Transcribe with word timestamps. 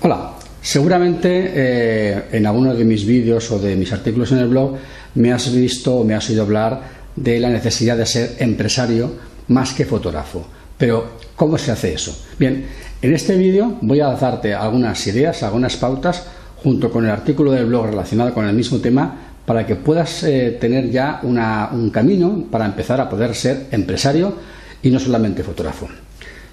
Hola, 0.00 0.34
seguramente 0.62 1.50
eh, 1.54 2.24
en 2.30 2.46
alguno 2.46 2.72
de 2.72 2.84
mis 2.84 3.04
vídeos 3.04 3.50
o 3.50 3.58
de 3.58 3.74
mis 3.74 3.92
artículos 3.92 4.30
en 4.30 4.38
el 4.38 4.46
blog 4.46 4.76
me 5.16 5.32
has 5.32 5.52
visto 5.52 5.96
o 5.96 6.04
me 6.04 6.14
has 6.14 6.30
oído 6.30 6.42
hablar 6.42 6.80
de 7.16 7.40
la 7.40 7.48
necesidad 7.48 7.96
de 7.96 8.06
ser 8.06 8.36
empresario 8.38 9.10
más 9.48 9.72
que 9.72 9.84
fotógrafo. 9.84 10.46
Pero, 10.78 11.18
¿cómo 11.34 11.58
se 11.58 11.72
hace 11.72 11.94
eso? 11.94 12.16
Bien, 12.38 12.64
en 13.02 13.12
este 13.12 13.36
vídeo 13.36 13.76
voy 13.80 13.98
a 13.98 14.10
darte 14.10 14.54
algunas 14.54 15.04
ideas, 15.08 15.42
algunas 15.42 15.76
pautas, 15.76 16.28
junto 16.62 16.92
con 16.92 17.04
el 17.04 17.10
artículo 17.10 17.50
del 17.50 17.66
blog 17.66 17.86
relacionado 17.86 18.32
con 18.32 18.46
el 18.46 18.54
mismo 18.54 18.78
tema, 18.78 19.16
para 19.44 19.66
que 19.66 19.74
puedas 19.74 20.22
eh, 20.22 20.58
tener 20.60 20.92
ya 20.92 21.18
un 21.24 21.90
camino 21.90 22.44
para 22.52 22.66
empezar 22.66 23.00
a 23.00 23.10
poder 23.10 23.34
ser 23.34 23.66
empresario 23.72 24.32
y 24.80 24.90
no 24.90 25.00
solamente 25.00 25.42
fotógrafo. 25.42 25.88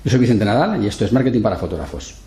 Yo 0.03 0.09
soy 0.09 0.19
Vicente 0.19 0.45
Nadal 0.45 0.83
y 0.83 0.87
esto 0.87 1.05
es 1.05 1.13
Marketing 1.13 1.41
para 1.41 1.57
Fotógrafos. 1.57 2.24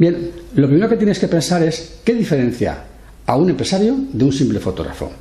Bien, 0.00 0.30
lo 0.54 0.66
primero 0.66 0.88
que 0.88 0.96
tienes 0.96 1.18
que 1.18 1.28
pensar 1.28 1.62
es 1.62 1.96
qué 2.02 2.14
diferencia 2.14 2.84
a 3.26 3.36
un 3.36 3.50
empresario 3.50 3.94
de 4.10 4.24
un 4.24 4.32
simple 4.32 4.58
fotógrafo. 4.58 5.12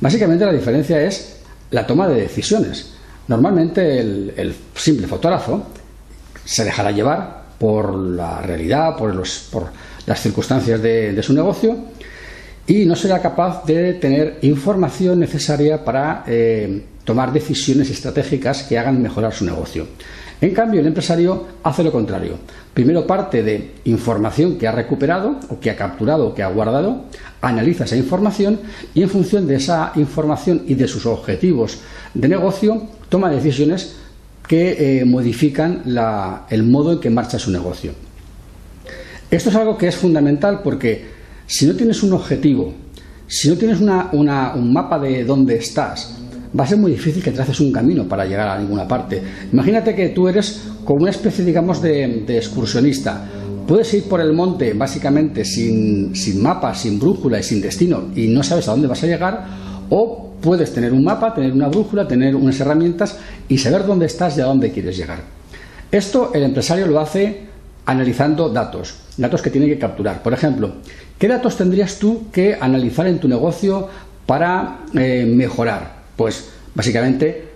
Básicamente 0.00 0.44
la 0.44 0.52
diferencia 0.52 1.00
es 1.00 1.36
la 1.70 1.86
toma 1.86 2.08
de 2.08 2.22
decisiones. 2.22 2.94
Normalmente 3.28 4.00
el, 4.00 4.56
simple 4.74 5.06
fotógrafo 5.06 5.68
se 6.44 6.64
dejará 6.64 6.90
llevar 6.90 7.44
por 7.60 7.94
la 7.94 8.42
realidad, 8.42 8.96
por, 8.96 9.14
las 10.04 10.20
circunstancias 10.20 10.82
de, 10.82 11.22
su 11.22 11.32
negocio 11.32 11.76
y 12.66 12.86
no 12.86 12.96
será 12.96 13.22
capaz 13.22 13.64
de 13.64 13.94
tener 13.94 14.38
información 14.42 15.20
necesaria 15.20 15.84
para 15.84 16.24
eh, 16.26 16.82
tomar 17.04 17.32
decisiones 17.32 17.88
estratégicas 17.88 18.64
que 18.64 18.80
hagan 18.80 19.00
mejorar 19.00 19.32
su 19.32 19.44
negocio. 19.44 19.86
En 20.44 20.52
cambio, 20.52 20.82
el 20.82 20.86
empresario 20.86 21.46
hace 21.62 21.82
lo 21.82 21.90
contrario. 21.90 22.34
Primero 22.74 23.06
parte 23.06 23.42
de 23.42 23.76
información 23.86 24.58
que 24.58 24.68
ha 24.68 24.72
recuperado 24.72 25.40
o 25.48 25.58
que 25.58 25.70
ha 25.70 25.74
capturado 25.74 26.26
o 26.26 26.34
que 26.34 26.42
ha 26.42 26.48
guardado, 26.48 27.06
analiza 27.40 27.84
esa 27.84 27.96
información 27.96 28.60
y 28.92 29.00
en 29.00 29.08
función 29.08 29.46
de 29.46 29.54
esa 29.54 29.92
información 29.94 30.64
y 30.68 30.74
de 30.74 30.86
sus 30.86 31.06
objetivos 31.06 31.78
de 32.12 32.28
negocio 32.28 32.82
toma 33.08 33.30
decisiones 33.30 33.96
que 34.46 35.00
eh, 35.00 35.06
modifican 35.06 35.82
el 36.50 36.62
modo 36.64 36.92
en 36.92 37.00
que 37.00 37.08
marcha 37.08 37.38
su 37.38 37.50
negocio. 37.50 37.92
Esto 39.30 39.48
es 39.48 39.56
algo 39.56 39.78
que 39.78 39.88
es 39.88 39.96
fundamental 39.96 40.60
porque 40.62 41.06
si 41.46 41.64
no 41.64 41.74
tienes 41.74 42.02
un 42.02 42.12
objetivo, 42.12 42.74
si 43.26 43.48
no 43.48 43.56
tienes 43.56 43.80
un 43.80 44.72
mapa 44.74 44.98
de 44.98 45.24
dónde 45.24 45.56
estás, 45.56 46.18
va 46.58 46.64
a 46.64 46.66
ser 46.66 46.78
muy 46.78 46.92
difícil 46.92 47.22
que 47.22 47.32
traces 47.32 47.60
un 47.60 47.72
camino 47.72 48.04
para 48.04 48.24
llegar 48.24 48.48
a 48.48 48.58
ninguna 48.58 48.86
parte. 48.86 49.22
Imagínate 49.52 49.94
que 49.94 50.10
tú 50.10 50.28
eres 50.28 50.62
como 50.84 51.02
una 51.02 51.10
especie, 51.10 51.44
digamos, 51.44 51.82
de, 51.82 52.24
excursionista. 52.28 53.24
Puedes 53.66 53.92
ir 53.94 54.04
por 54.04 54.20
el 54.20 54.32
monte 54.32 54.74
básicamente 54.74 55.44
sin, 55.44 56.14
sin 56.14 56.42
mapa, 56.42 56.74
sin 56.74 57.00
brújula 57.00 57.40
y 57.40 57.42
sin 57.42 57.60
destino 57.60 58.10
y 58.14 58.28
no 58.28 58.42
sabes 58.42 58.68
a 58.68 58.72
dónde 58.72 58.86
vas 58.86 59.02
a 59.02 59.06
llegar, 59.06 59.46
o 59.88 60.32
puedes 60.40 60.72
tener 60.72 60.92
un 60.92 61.02
mapa, 61.02 61.34
tener 61.34 61.52
una 61.52 61.68
brújula, 61.68 62.06
tener 62.06 62.36
unas 62.36 62.60
herramientas 62.60 63.16
y 63.48 63.58
saber 63.58 63.86
dónde 63.86 64.06
estás 64.06 64.36
y 64.36 64.42
a 64.42 64.44
dónde 64.44 64.70
quieres 64.70 64.96
llegar. 64.96 65.20
Esto 65.90 66.32
el 66.34 66.42
empresario 66.42 66.86
lo 66.86 67.00
hace 67.00 67.46
analizando 67.86 68.48
datos, 68.48 68.96
datos 69.16 69.40
que 69.40 69.50
tiene 69.50 69.66
que 69.66 69.78
capturar. 69.78 70.22
Por 70.22 70.34
ejemplo, 70.34 70.72
¿qué 71.18 71.28
datos 71.28 71.56
tendrías 71.56 71.98
tú 71.98 72.24
que 72.32 72.56
analizar 72.60 73.06
en 73.06 73.18
tu 73.18 73.28
negocio 73.28 73.88
para 74.26 74.80
eh, 74.94 75.24
mejorar? 75.26 75.93
Pues 76.16 76.50
básicamente 76.74 77.48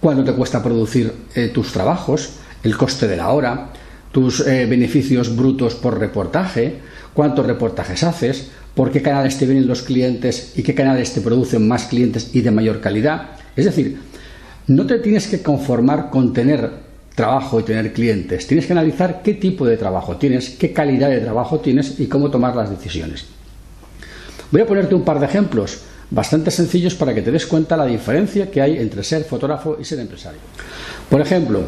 cuánto 0.00 0.24
te 0.24 0.32
cuesta 0.32 0.62
producir 0.62 1.12
eh, 1.34 1.48
tus 1.48 1.72
trabajos, 1.72 2.30
el 2.62 2.76
coste 2.76 3.08
de 3.08 3.16
la 3.16 3.30
hora, 3.30 3.70
tus 4.12 4.46
eh, 4.46 4.66
beneficios 4.66 5.34
brutos 5.34 5.74
por 5.74 5.98
reportaje, 5.98 6.76
cuántos 7.12 7.46
reportajes 7.46 8.02
haces, 8.02 8.50
por 8.74 8.90
qué 8.90 9.02
canales 9.02 9.38
te 9.38 9.46
vienen 9.46 9.66
los 9.66 9.82
clientes 9.82 10.52
y 10.56 10.62
qué 10.62 10.74
canales 10.74 11.12
te 11.12 11.20
producen 11.20 11.66
más 11.66 11.84
clientes 11.84 12.30
y 12.34 12.42
de 12.42 12.50
mayor 12.50 12.80
calidad. 12.80 13.30
Es 13.56 13.64
decir, 13.64 13.98
no 14.66 14.86
te 14.86 14.98
tienes 14.98 15.26
que 15.28 15.42
conformar 15.42 16.10
con 16.10 16.32
tener 16.32 16.70
trabajo 17.14 17.58
y 17.58 17.62
tener 17.62 17.92
clientes. 17.92 18.46
Tienes 18.46 18.66
que 18.66 18.72
analizar 18.72 19.22
qué 19.22 19.34
tipo 19.34 19.66
de 19.66 19.76
trabajo 19.76 20.16
tienes, 20.16 20.50
qué 20.50 20.72
calidad 20.72 21.08
de 21.08 21.20
trabajo 21.20 21.60
tienes 21.60 21.98
y 21.98 22.06
cómo 22.06 22.30
tomar 22.30 22.54
las 22.54 22.68
decisiones. 22.68 23.24
Voy 24.50 24.60
a 24.60 24.66
ponerte 24.66 24.94
un 24.94 25.04
par 25.04 25.18
de 25.18 25.26
ejemplos 25.26 25.80
bastante 26.10 26.50
sencillos 26.50 26.94
para 26.94 27.14
que 27.14 27.22
te 27.22 27.30
des 27.30 27.46
cuenta 27.46 27.76
la 27.76 27.86
diferencia 27.86 28.50
que 28.50 28.60
hay 28.60 28.78
entre 28.78 29.02
ser 29.02 29.24
fotógrafo 29.24 29.76
y 29.80 29.84
ser 29.84 30.00
empresario. 30.00 30.40
Por 31.08 31.20
ejemplo, 31.20 31.62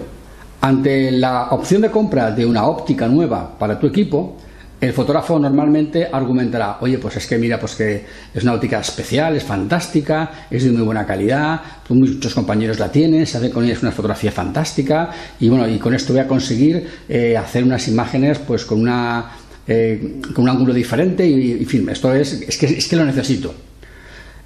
ante 0.61 1.11
la 1.13 1.49
opción 1.51 1.83
de 1.83 1.91
compra 1.91 2.31
de 2.31 2.45
una 2.45 2.67
óptica 2.67 3.09
nueva 3.09 3.59
para 3.59 3.79
tu 3.79 3.87
equipo, 3.87 4.37
el 4.81 4.93
fotógrafo 4.93 5.41
normalmente 5.41 6.09
argumentará, 6.11 6.79
oye, 6.81 6.99
pues 6.99 7.17
es 7.17 7.27
que 7.27 7.37
mira, 7.37 7.59
pues 7.59 7.75
que 7.75 8.05
es 8.33 8.43
una 8.45 8.55
óptica 8.55 8.79
especial, 8.79 9.35
es 9.35 9.43
fantástica, 9.43 10.47
es 10.49 10.63
de 10.63 10.71
muy 10.71 10.83
buena 10.83 11.05
calidad, 11.05 11.61
muchos 11.89 12.33
compañeros 12.33 12.79
la 12.79 12.91
tienen, 12.91 13.27
se 13.27 13.39
hace 13.39 13.51
con 13.51 13.65
ella 13.65 13.77
una 13.83 13.91
fotografía 13.91 14.31
fantástica 14.31 15.11
y 15.41 15.49
bueno, 15.49 15.69
y 15.69 15.79
con 15.79 15.95
esto 15.95 16.13
voy 16.13 16.23
a 16.23 16.29
conseguir 16.29 16.87
eh, 17.09 17.37
hacer 17.37 17.65
unas 17.65 17.89
imágenes 17.89 18.39
pues 18.39 18.65
con 18.65 18.81
una 18.81 19.33
eh, 19.67 20.21
con 20.33 20.45
un 20.45 20.49
ángulo 20.49 20.73
diferente 20.73 21.27
y, 21.27 21.61
y 21.61 21.65
fin, 21.65 21.89
esto 21.89 22.15
es, 22.15 22.35
es 22.35 22.57
que, 22.57 22.67
es 22.67 22.87
que 22.87 22.97
lo 22.97 23.05
necesito. 23.05 23.53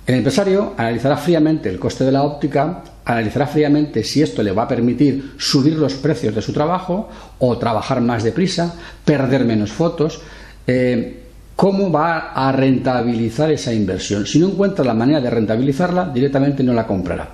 El 0.07 0.17
empresario 0.17 0.75
analizará 0.77 1.17
fríamente 1.17 1.69
el 1.69 1.79
coste 1.79 2.05
de 2.05 2.11
la 2.11 2.25
óptica, 2.25 2.83
analizará 3.05 3.47
fríamente 3.47 4.03
si 4.03 4.21
esto 4.21 4.43
le 4.43 4.51
va 4.51 4.65
a 4.65 4.69
permitir 4.69 5.35
subir 5.39 5.75
los 5.75 5.95
precios 5.95 6.35
de 6.35 6.43
su 6.43 6.53
trabajo 6.53 7.09
o 7.39 7.57
trabajar 7.59 8.01
más 8.01 8.25
deprisa, 8.25 8.75
perder 9.05 9.45
menos 9.45 9.71
fotos. 9.71 10.21
Eh, 10.67 11.19
¿Cómo 11.55 11.93
va 11.93 12.33
a 12.33 12.51
rentabilizar 12.51 13.53
esa 13.53 13.73
inversión? 13.73 14.27
Si 14.27 14.41
no 14.41 14.49
encuentra 14.49 14.85
la 14.85 14.95
manera 14.95 15.21
de 15.21 15.31
rentabilizarla, 15.31 16.11
directamente 16.13 16.65
no 16.65 16.73
la 16.73 16.87
comprará. 16.87 17.29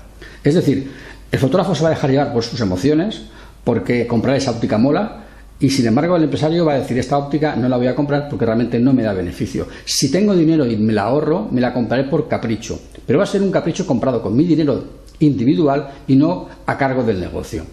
Es 0.45 0.55
decir, 0.55 0.91
el 1.31 1.39
fotógrafo 1.39 1.75
se 1.75 1.83
va 1.83 1.89
a 1.89 1.93
dejar 1.95 2.11
llevar 2.11 2.33
por 2.33 2.43
sus 2.43 2.61
emociones, 2.61 3.23
porque 3.65 4.07
comprar 4.07 4.37
esa 4.37 4.51
óptica 4.51 4.77
mola, 4.77 5.25
y 5.61 5.71
sin 5.71 5.87
embargo 5.87 6.17
el 6.17 6.25
empresario 6.25 6.65
va 6.65 6.75
a 6.75 6.79
decir, 6.79 6.99
esta 6.99 7.19
óptica 7.19 7.57
no 7.57 7.69
la 7.69 7.77
voy 7.77 7.89
a 7.89 7.95
comprar 7.95 8.29
porque 8.29 8.47
realmente 8.47 8.79
no 8.79 8.93
me 8.93 9.03
da 9.03 9.13
beneficio. 9.13 9.67
Si 9.85 10.11
tengo 10.11 10.35
dinero 10.35 10.65
y 10.65 10.77
me 10.77 10.93
la 10.93 11.03
ahorro, 11.03 11.49
me 11.51 11.61
la 11.61 11.75
compraré 11.75 12.05
por 12.05 12.29
capricho. 12.29 12.81
Pero 13.05 13.19
va 13.19 13.25
a 13.25 13.27
ser 13.27 13.43
un 13.43 13.51
capricho 13.51 13.87
comprado 13.87 14.23
con 14.23 14.37
mi 14.37 14.45
dinero 14.45 14.85
individual 15.19 15.89
y 16.07 16.15
no 16.15 16.49
a 16.65 16.79
cargo 16.79 17.03
del 17.03 17.21
negocio. 17.21 17.65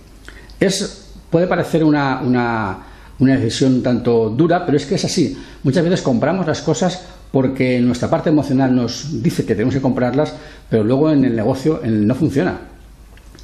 Es, 0.60 1.12
puede 1.30 1.46
parecer 1.46 1.84
una, 1.84 2.22
una, 2.22 2.78
una 3.20 3.38
decisión 3.38 3.84
tanto 3.84 4.30
dura, 4.32 4.66
pero 4.66 4.78
es 4.78 4.86
que 4.88 4.96
es 4.96 5.06
así. 5.06 5.38
Muchas 5.62 5.84
veces 5.84 6.02
compramos 6.02 6.48
las 6.48 6.62
cosas 6.62 7.06
porque 7.32 7.80
nuestra 7.82 8.10
parte 8.10 8.30
emocional 8.30 8.76
nos 8.76 9.22
dice 9.22 9.46
que 9.46 9.54
tenemos 9.54 9.76
que 9.76 9.82
comprarlas, 9.82 10.34
pero 10.70 10.84
luego 10.84 11.12
en 11.12 11.26
el 11.26 11.36
negocio 11.36 11.82
no 11.84 12.16
funciona. 12.16 12.58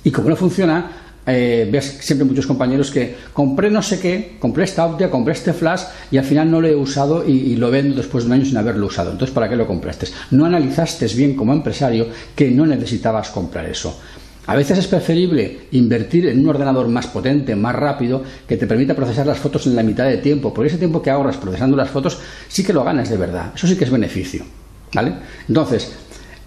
Y 0.04 0.10
como 0.10 0.30
no 0.30 0.36
funciona, 0.36 0.92
eh, 1.32 1.68
ves 1.72 1.98
siempre 2.02 2.26
muchos 2.26 2.46
compañeros 2.46 2.92
que 2.92 3.16
compré 3.34 3.70
no 3.70 3.82
sé 3.82 4.00
qué, 4.00 4.38
compré 4.40 4.66
esta 4.66 4.86
óptica, 4.86 5.10
compré 5.10 5.34
este 5.34 5.54
flash 5.54 5.84
y 6.12 6.18
al 6.18 6.26
final 6.26 6.52
no 6.52 6.62
lo 6.62 6.68
he 6.68 6.76
usado 6.76 7.28
y, 7.28 7.56
lo 7.56 7.72
vendo 7.72 7.96
después 7.96 8.24
de 8.24 8.30
un 8.30 8.34
año 8.34 8.46
sin 8.46 8.58
haberlo 8.58 8.88
usado. 8.88 9.12
Entonces, 9.12 9.34
¿para 9.34 9.50
qué 9.50 9.56
lo 9.56 9.68
compraste? 9.68 10.08
No 10.32 10.46
analizaste 10.46 11.08
bien 11.08 11.36
como 11.36 11.54
empresario 11.54 12.08
que 12.36 12.52
no 12.52 12.66
necesitabas 12.66 13.30
comprar 13.30 13.66
eso. 13.66 14.00
A 14.48 14.56
veces 14.56 14.80
es 14.80 14.88
preferible 14.88 15.68
invertir 15.72 16.28
en 16.28 16.40
un 16.40 16.50
ordenador 16.50 16.88
más 16.88 17.08
potente, 17.08 17.56
más 17.56 17.76
rápido, 17.76 18.24
que 18.48 18.58
te 18.58 18.68
permita 18.68 18.96
procesar 18.96 19.28
las 19.28 19.38
fotos 19.38 19.68
en 19.68 19.76
la 19.76 19.84
mitad 19.84 20.06
de 20.06 20.18
tiempo. 20.18 20.54
Por 20.54 20.66
ese 20.66 20.78
tiempo 20.78 21.02
que 21.02 21.12
ahorras 21.12 21.38
procesando 21.38 21.78
las 21.78 21.90
fotos, 21.90 22.20
sí 22.48 22.64
que 22.64 22.74
lo 22.74 22.84
ganas 22.84 23.10
de 23.10 23.18
verdad. 23.18 23.54
Eso 23.56 23.68
sí 23.68 23.76
que 23.76 23.84
es 23.84 23.92
beneficio. 23.92 24.44
¿Vale? 24.94 25.14
Entonces, 25.48 25.92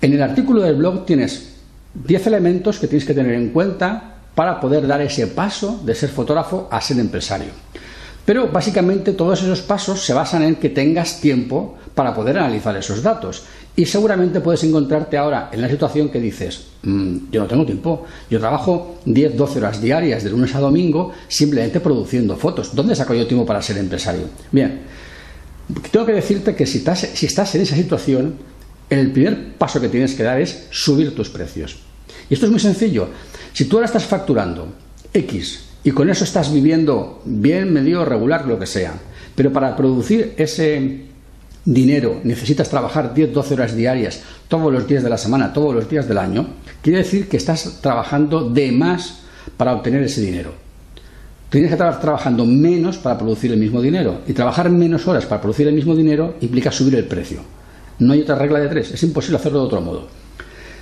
en 0.01 0.13
el 0.13 0.23
artículo 0.23 0.61
del 0.63 0.77
blog 0.77 1.07
tienes 1.07 1.55
10 1.95 2.27
elementos 2.27 2.79
que 2.79 2.89
tienes 2.89 3.07
que 3.07 3.15
tener 3.15 3.35
en 3.35 3.51
cuenta 3.51 4.14
para 4.35 4.61
poder 4.61 4.87
dar 4.87 5.01
ese 5.01 5.27
paso 5.29 5.81
de 5.85 5.95
ser 5.95 6.11
fotógrafo 6.11 6.69
a 6.71 6.81
ser 6.81 6.99
empresario. 6.99 7.51
Pero 8.25 8.49
básicamente 8.49 9.13
todos 9.13 9.43
esos 9.43 9.61
pasos 9.61 10.01
se 10.01 10.15
basan 10.15 10.43
en 10.43 10.57
que 10.57 10.71
tengas 10.71 11.21
tiempo 11.21 11.77
para 11.95 12.15
poder 12.15 12.39
analizar 12.39 12.75
esos 12.77 13.03
datos. 13.03 13.43
Y 13.77 13.87
seguramente 13.87 14.41
puedes 14.41 14.65
encontrarte 14.65 15.19
ahora 15.19 15.51
en 15.53 15.61
la 15.61 15.69
situación 15.69 16.09
que 16.09 16.21
dices, 16.21 16.69
mm, 16.83 17.31
yo 17.31 17.43
no 17.43 17.47
tengo 17.47 17.67
tiempo, 17.67 18.05
yo 18.31 18.39
trabajo 18.39 18.99
10, 19.05 19.37
12 19.37 19.59
horas 19.59 19.81
diarias 19.81 20.25
de 20.25 20.31
lunes 20.31 20.55
a 20.55 20.61
domingo 20.61 21.13
simplemente 21.29 21.81
produciendo 21.81 22.37
fotos. 22.37 22.75
¿Dónde 22.75 22.95
saco 22.95 23.15
yo 23.15 23.27
tiempo 23.27 23.45
para 23.45 23.61
ser 23.61 23.77
empresario? 23.79 24.29
Bien, 24.53 24.81
tengo 25.91 26.07
que 26.07 26.13
decirte 26.13 26.55
que 26.55 26.67
si 26.67 26.79
estás, 26.79 27.01
si 27.01 27.27
estás 27.27 27.55
en 27.57 27.63
esa 27.63 27.77
situación, 27.77 28.37
el 28.89 29.11
primer 29.11 29.55
paso 29.55 29.81
que 29.81 29.89
tienes 29.89 30.15
que 30.15 30.23
dar 30.23 30.41
es 30.41 30.67
subir 30.71 31.15
tus 31.15 31.29
precios. 31.29 31.79
Y 32.29 32.35
esto 32.35 32.47
es 32.47 32.53
muy 32.53 32.61
sencillo. 32.61 33.09
Si 33.53 33.67
tú 33.67 33.77
ahora 33.77 33.87
estás 33.87 34.05
facturando 34.05 34.69
X 35.13 35.65
y 35.85 35.91
con 35.91 36.09
eso 36.11 36.25
estás 36.25 36.53
viviendo 36.53 37.23
bien, 37.25 37.73
medio, 37.73 38.05
regular, 38.05 38.47
lo 38.47 38.59
que 38.59 38.67
sea, 38.67 38.95
pero 39.35 39.53
para 39.53 39.77
producir 39.77 40.35
ese, 40.37 41.05
dinero 41.65 42.21
necesitas 42.25 42.69
trabajar 42.69 43.15
10-12 43.15 43.53
horas 43.53 43.75
diarias 43.75 44.21
todos 44.49 44.73
los 44.73 44.87
días 44.87 45.03
de 45.03 45.11
la 45.11 45.19
semana, 45.19 45.53
todos 45.53 45.75
los 45.75 45.89
días 45.89 46.07
del 46.07 46.19
año, 46.19 46.47
quiere 46.83 46.99
decir 46.99 47.29
que 47.29 47.37
estás 47.37 47.81
trabajando 47.81 48.51
de 48.51 48.71
más 48.73 49.21
para 49.57 49.73
obtener 49.73 50.03
ese 50.03 50.21
dinero. 50.21 50.53
Tienes 51.49 51.69
que 51.69 51.75
estar 51.75 52.01
trabajando 52.01 52.45
menos 52.45 52.99
para 52.99 53.17
producir 53.17 53.53
el 53.53 53.59
mismo 53.59 53.81
dinero. 53.81 54.23
Y 54.27 54.33
trabajar 54.33 54.71
menos 54.71 55.07
horas 55.07 55.25
para 55.25 55.41
producir 55.41 55.69
el 55.69 55.75
mismo 55.75 55.95
dinero 55.95 56.35
implica 56.41 56.73
subir 56.73 56.97
el 56.97 57.05
precio. 57.05 57.41
No 58.01 58.13
hay 58.13 58.23
otra 58.23 58.35
regla 58.35 58.59
de 58.59 58.69
tres. 58.69 58.91
Es 58.91 59.03
imposible 59.05 59.37
hacerlo 59.37 59.61
de 59.61 59.67
otro 59.67 59.81
modo. 59.81 60.09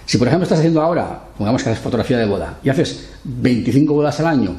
Si 0.06 0.18
por 0.18 0.28
ejemplo 0.28 0.44
estás 0.44 0.58
haciendo 0.58 0.80
ahora, 0.82 1.28
pongamos 1.38 1.62
que 1.62 1.70
haces 1.70 1.82
fotografía 1.82 2.18
de 2.18 2.26
boda 2.26 2.58
y 2.62 2.68
haces 2.68 3.08
25 3.24 3.94
bodas 3.94 4.18
al 4.20 4.26
año 4.26 4.56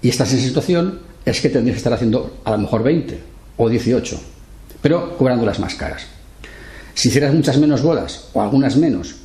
y 0.00 0.08
estás 0.08 0.32
en 0.32 0.38
esa 0.38 0.48
situación, 0.48 1.00
es 1.24 1.40
que 1.40 1.50
tendrías 1.50 1.74
que 1.74 1.78
estar 1.78 1.92
haciendo 1.92 2.38
a 2.44 2.52
lo 2.52 2.58
mejor 2.58 2.82
20 2.82 3.18
o 3.56 3.68
18, 3.68 4.20
pero 4.80 5.16
cobrando 5.16 5.44
las 5.44 5.58
más 5.58 5.74
caras. 5.74 6.06
Si 6.94 7.08
hicieras 7.08 7.34
muchas 7.34 7.58
menos 7.58 7.82
bodas 7.82 8.28
o 8.32 8.42
algunas 8.42 8.76
menos, 8.76 9.16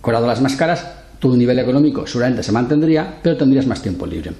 cobrando 0.00 0.26
las 0.26 0.40
más 0.40 0.56
caras, 0.56 0.86
tu 1.18 1.36
nivel 1.36 1.58
económico 1.58 2.06
seguramente 2.06 2.42
se 2.42 2.52
mantendría, 2.52 3.18
pero 3.22 3.36
tendrías 3.36 3.66
más 3.66 3.82
tiempo 3.82 4.06
libre. 4.06 4.32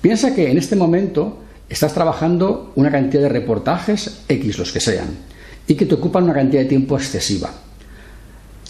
Piensa 0.00 0.34
que 0.34 0.50
en 0.50 0.58
este 0.58 0.76
momento 0.76 1.38
estás 1.68 1.94
trabajando 1.94 2.72
una 2.76 2.90
cantidad 2.90 3.22
de 3.22 3.28
reportajes, 3.30 4.20
X 4.28 4.58
los 4.58 4.70
que 4.70 4.80
sean, 4.80 5.08
y 5.66 5.74
que 5.74 5.86
te 5.86 5.94
ocupan 5.94 6.24
una 6.24 6.34
cantidad 6.34 6.62
de 6.62 6.68
tiempo 6.68 6.96
excesiva. 6.96 7.50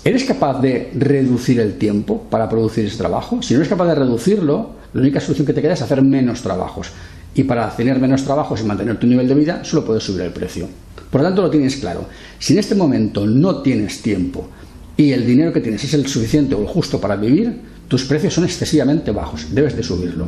¿Eres 0.04 0.24
capaz 0.24 0.60
de 0.60 0.90
reducir 0.94 1.58
el 1.60 1.78
tiempo 1.78 2.24
para 2.28 2.46
producir 2.46 2.84
ese 2.84 2.98
trabajo? 2.98 3.40
Si 3.40 3.54
no 3.54 3.60
eres 3.60 3.70
capaz 3.70 3.86
de 3.86 3.94
reducirlo, 3.94 4.72
la 4.92 5.00
única 5.00 5.18
solución 5.18 5.46
que 5.46 5.54
te 5.54 5.62
queda 5.62 5.72
es 5.72 5.80
hacer 5.80 6.02
menos 6.02 6.42
trabajos. 6.42 6.88
Y 7.34 7.44
para 7.44 7.74
tener 7.74 7.98
menos 7.98 8.22
trabajos 8.22 8.60
y 8.60 8.64
mantener 8.64 8.98
tu 8.98 9.06
nivel 9.06 9.26
de 9.26 9.34
vida, 9.34 9.64
solo 9.64 9.82
puedes 9.82 10.04
subir 10.04 10.20
el 10.20 10.30
precio. 10.30 10.68
Por 11.10 11.22
lo 11.22 11.26
tanto, 11.26 11.40
lo 11.40 11.48
tienes 11.48 11.76
claro. 11.76 12.04
Si 12.38 12.52
en 12.52 12.58
este 12.58 12.74
momento 12.74 13.26
no 13.26 13.62
tienes 13.62 14.02
tiempo 14.02 14.46
y 14.94 15.12
el 15.12 15.26
dinero 15.26 15.54
que 15.54 15.62
tienes 15.62 15.82
es 15.84 15.94
el 15.94 16.06
suficiente 16.06 16.54
o 16.54 16.60
el 16.60 16.66
justo 16.66 17.00
para 17.00 17.16
vivir, 17.16 17.60
tus 17.88 18.04
precios 18.04 18.34
son 18.34 18.44
excesivamente 18.44 19.10
bajos, 19.10 19.54
debes 19.54 19.74
de 19.74 19.82
subirlo. 19.82 20.26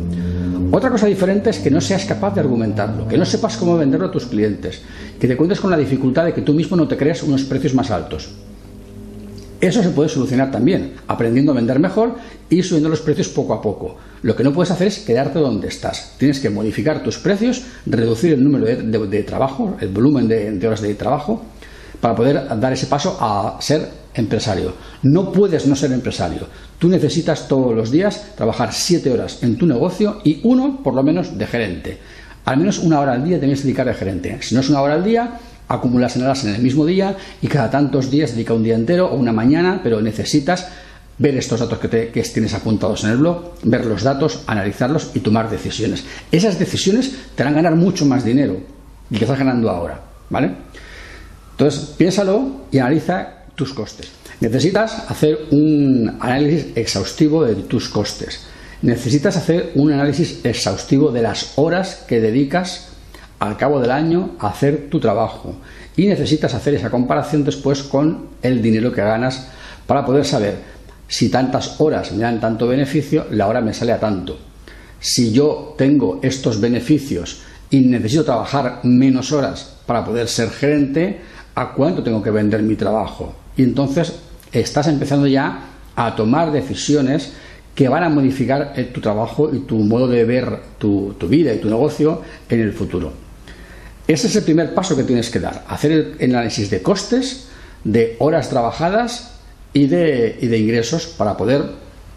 Otra 0.71 0.89
cosa 0.89 1.07
diferente 1.07 1.51
es 1.51 1.59
que 1.59 1.71
no 1.71 1.83
seas 1.83 2.07
capaz 2.07 2.35
de 2.35 2.41
argumentarlo, 2.41 3.07
que 3.07 3.19
no 3.19 3.27
sepas 3.27 3.59
cómo 3.59 3.77
venderlo 3.77 4.07
a 4.07 4.11
tus 4.11 4.25
clientes, 4.25 4.81
que 5.21 5.29
te 5.29 5.37
cuentes 5.37 5.61
con 5.61 5.71
la 5.71 5.77
dificultad 5.77 6.25
de 6.25 6.33
que 6.33 6.41
tú 6.41 6.55
mismo 6.55 6.79
no 6.79 6.89
te 6.89 6.97
creas 6.97 7.23
unos 7.23 7.45
precios 7.45 7.75
más 7.75 7.91
altos. 7.91 8.31
Eso 9.67 9.83
se 9.83 9.91
puede 9.91 10.09
solucionar 10.09 10.53
también, 10.53 10.95
aprendiendo 11.09 11.51
a 11.51 11.57
vender 11.57 11.81
mejor 11.81 12.15
y 12.49 12.63
subiendo 12.63 12.89
los 12.89 13.01
precios 13.01 13.29
poco 13.29 13.53
a 13.53 13.61
poco. 13.61 13.97
Lo 14.23 14.37
que 14.37 14.45
no 14.45 14.53
puedes 14.53 14.71
hacer 14.71 14.87
es 14.87 15.01
quedarte 15.01 15.41
donde 15.41 15.67
estás. 15.67 16.13
Tienes 16.19 16.39
que 16.39 16.51
modificar 16.51 17.03
tus 17.03 17.19
precios, 17.19 17.63
reducir 17.85 18.33
el 18.35 18.45
número 18.45 18.65
de, 18.65 19.23
trabajo, 19.25 19.77
el 19.81 19.89
volumen 19.89 20.29
de 20.29 20.67
horas 20.67 20.81
de 20.81 20.95
trabajo, 20.95 21.43
para 22.01 22.15
poder 22.15 22.61
dar 22.61 22.73
ese 22.73 22.87
paso 22.87 23.17
a 23.21 23.57
ser 23.61 23.89
empresario. 24.15 24.75
No 25.03 25.33
puedes 25.33 25.67
no 25.67 25.75
ser 25.75 25.93
empresario. 25.93 26.47
Tú 26.79 26.89
necesitas 26.89 27.49
todos 27.49 27.75
los 27.75 27.91
días 27.91 28.35
trabajar 28.37 28.73
siete 28.73 29.11
horas 29.11 29.43
en 29.43 29.57
tu 29.57 29.67
negocio 29.67 30.21
y 30.25 30.41
uno, 30.45 30.81
por 30.83 30.95
lo 30.95 31.03
menos, 31.03 31.37
de 31.37 31.47
gerente. 31.47 31.99
Al 32.45 32.59
menos 32.59 32.79
una 32.79 33.01
hora 33.01 33.15
al 33.15 33.25
día 33.25 33.41
tienes 33.41 33.61
que 33.61 33.65
dedicar 33.65 33.87
de 33.87 33.95
gerente. 33.95 34.39
Si 34.41 34.55
no 34.55 34.61
es 34.61 34.69
una 34.69 34.81
hora 34.81 34.95
al 34.95 35.05
día, 35.05 35.41
acumulas 35.69 36.17
en 36.17 36.23
horas 36.23 36.45
en 36.45 36.55
el 36.55 36.63
mismo 36.63 36.87
día 36.87 37.17
y 37.43 37.49
cada 37.49 37.71
tantos 37.71 38.11
días 38.11 38.33
dedica 38.33 38.55
un 38.55 38.63
día 38.63 38.75
entero 38.75 39.07
o 39.07 39.17
una 39.17 39.33
mañana, 39.33 39.81
pero 39.83 40.01
necesitas 40.01 40.69
ver 41.19 41.37
estos 41.37 41.61
datos 41.61 41.79
que, 41.79 41.89
te, 41.89 42.07
tienes 42.07 42.55
apuntados 42.55 43.05
en 43.05 43.11
el 43.11 43.17
blog, 43.17 43.55
ver 43.63 43.87
los 43.87 44.03
datos, 44.03 44.43
analizarlos 44.47 45.11
y 45.15 45.21
tomar 45.21 45.51
decisiones. 45.51 46.05
Esas 46.31 46.59
decisiones 46.59 47.13
te 47.35 47.43
harán 47.43 47.55
ganar 47.55 47.75
mucho 47.75 48.05
más 48.05 48.25
dinero 48.25 48.59
y 49.11 49.17
que 49.17 49.25
estás 49.25 49.39
ganando 49.39 49.71
ahora, 49.71 50.01
¿vale? 50.31 50.51
Entonces, 51.53 51.95
piénsalo 51.97 52.67
y 52.71 52.79
analiza 52.79 53.45
tus 53.55 53.73
costes. 53.73 54.11
Necesitas 54.41 55.11
hacer 55.11 55.47
un 55.51 56.19
análisis 56.21 56.67
exhaustivo 56.77 57.45
de 57.45 57.55
tus 57.55 57.89
costes. 57.89 58.41
Necesitas 58.83 59.39
hacer 59.39 59.73
un 59.75 59.93
análisis 59.93 60.45
exhaustivo 60.45 61.11
de 61.11 61.23
las 61.23 61.53
horas 61.57 62.05
que 62.07 62.21
dedicas 62.21 62.89
al 63.39 63.57
cabo 63.57 63.81
del 63.81 63.91
año 63.91 64.37
hacer 64.39 64.89
tu 64.91 65.01
trabajo. 65.01 65.55
Y 65.97 66.07
necesitas 66.07 66.55
hacer 66.55 66.75
esa 66.75 66.91
comparación 66.91 67.45
después 67.45 67.83
con 67.83 68.29
el 68.43 68.63
dinero 68.63 68.93
que 68.93 69.03
ganas 69.03 69.49
para 69.87 70.05
poder 70.05 70.25
saber 70.25 70.77
si 71.09 71.29
tantas 71.29 71.81
horas 71.81 72.13
me 72.13 72.23
dan 72.23 72.41
tanto 72.41 72.67
beneficio, 72.67 73.27
la 73.31 73.47
hora 73.47 73.61
me 73.61 73.75
sale 73.75 73.93
a 73.93 74.01
tanto. 74.01 74.39
Si 74.99 75.33
yo 75.33 75.75
tengo 75.79 76.21
estos 76.23 76.61
beneficios 76.61 77.43
y 77.71 77.81
necesito 77.81 78.25
trabajar 78.25 78.81
menos 78.83 79.33
horas 79.33 79.77
para 79.87 80.05
poder 80.05 80.29
ser 80.29 80.51
gerente, 80.51 81.21
¿a 81.55 81.73
cuánto 81.73 82.03
tengo 82.03 82.23
que 82.23 82.31
vender 82.31 82.63
mi 82.63 82.77
trabajo? 82.77 83.35
Y 83.57 83.63
entonces 83.63 84.15
estás 84.53 84.89
empezando 84.89 85.27
ya 85.27 85.61
a 85.95 86.17
tomar 86.17 86.51
decisiones 86.51 87.33
que 87.75 87.89
van 87.89 88.05
a 88.05 88.09
modificar 88.09 88.73
eh, 88.75 88.85
tu 88.85 89.01
trabajo 89.01 89.55
y 89.55 89.61
tu 89.61 89.79
modo 89.79 90.09
de 90.09 90.25
ver 90.25 90.61
tu, 90.79 91.15
vida 91.29 91.53
y 91.53 91.59
tu 91.59 91.69
negocio 91.69 92.23
en 92.49 92.61
el 92.61 92.73
futuro. 92.73 93.26
Ese 94.09 94.29
es 94.29 94.37
el 94.37 94.45
primer 94.45 94.73
paso 94.75 94.97
que 94.97 95.03
tienes 95.03 95.31
que 95.31 95.41
dar, 95.41 95.65
hacer 95.69 96.15
el 96.19 96.35
análisis 96.35 96.71
de 96.71 96.81
costes, 96.81 97.47
de 97.83 98.17
horas 98.21 98.49
trabajadas 98.49 99.33
y 99.73 99.87
de, 99.87 100.39
de 100.41 100.59
ingresos 100.59 101.07
para 101.07 101.37
poder 101.37 101.63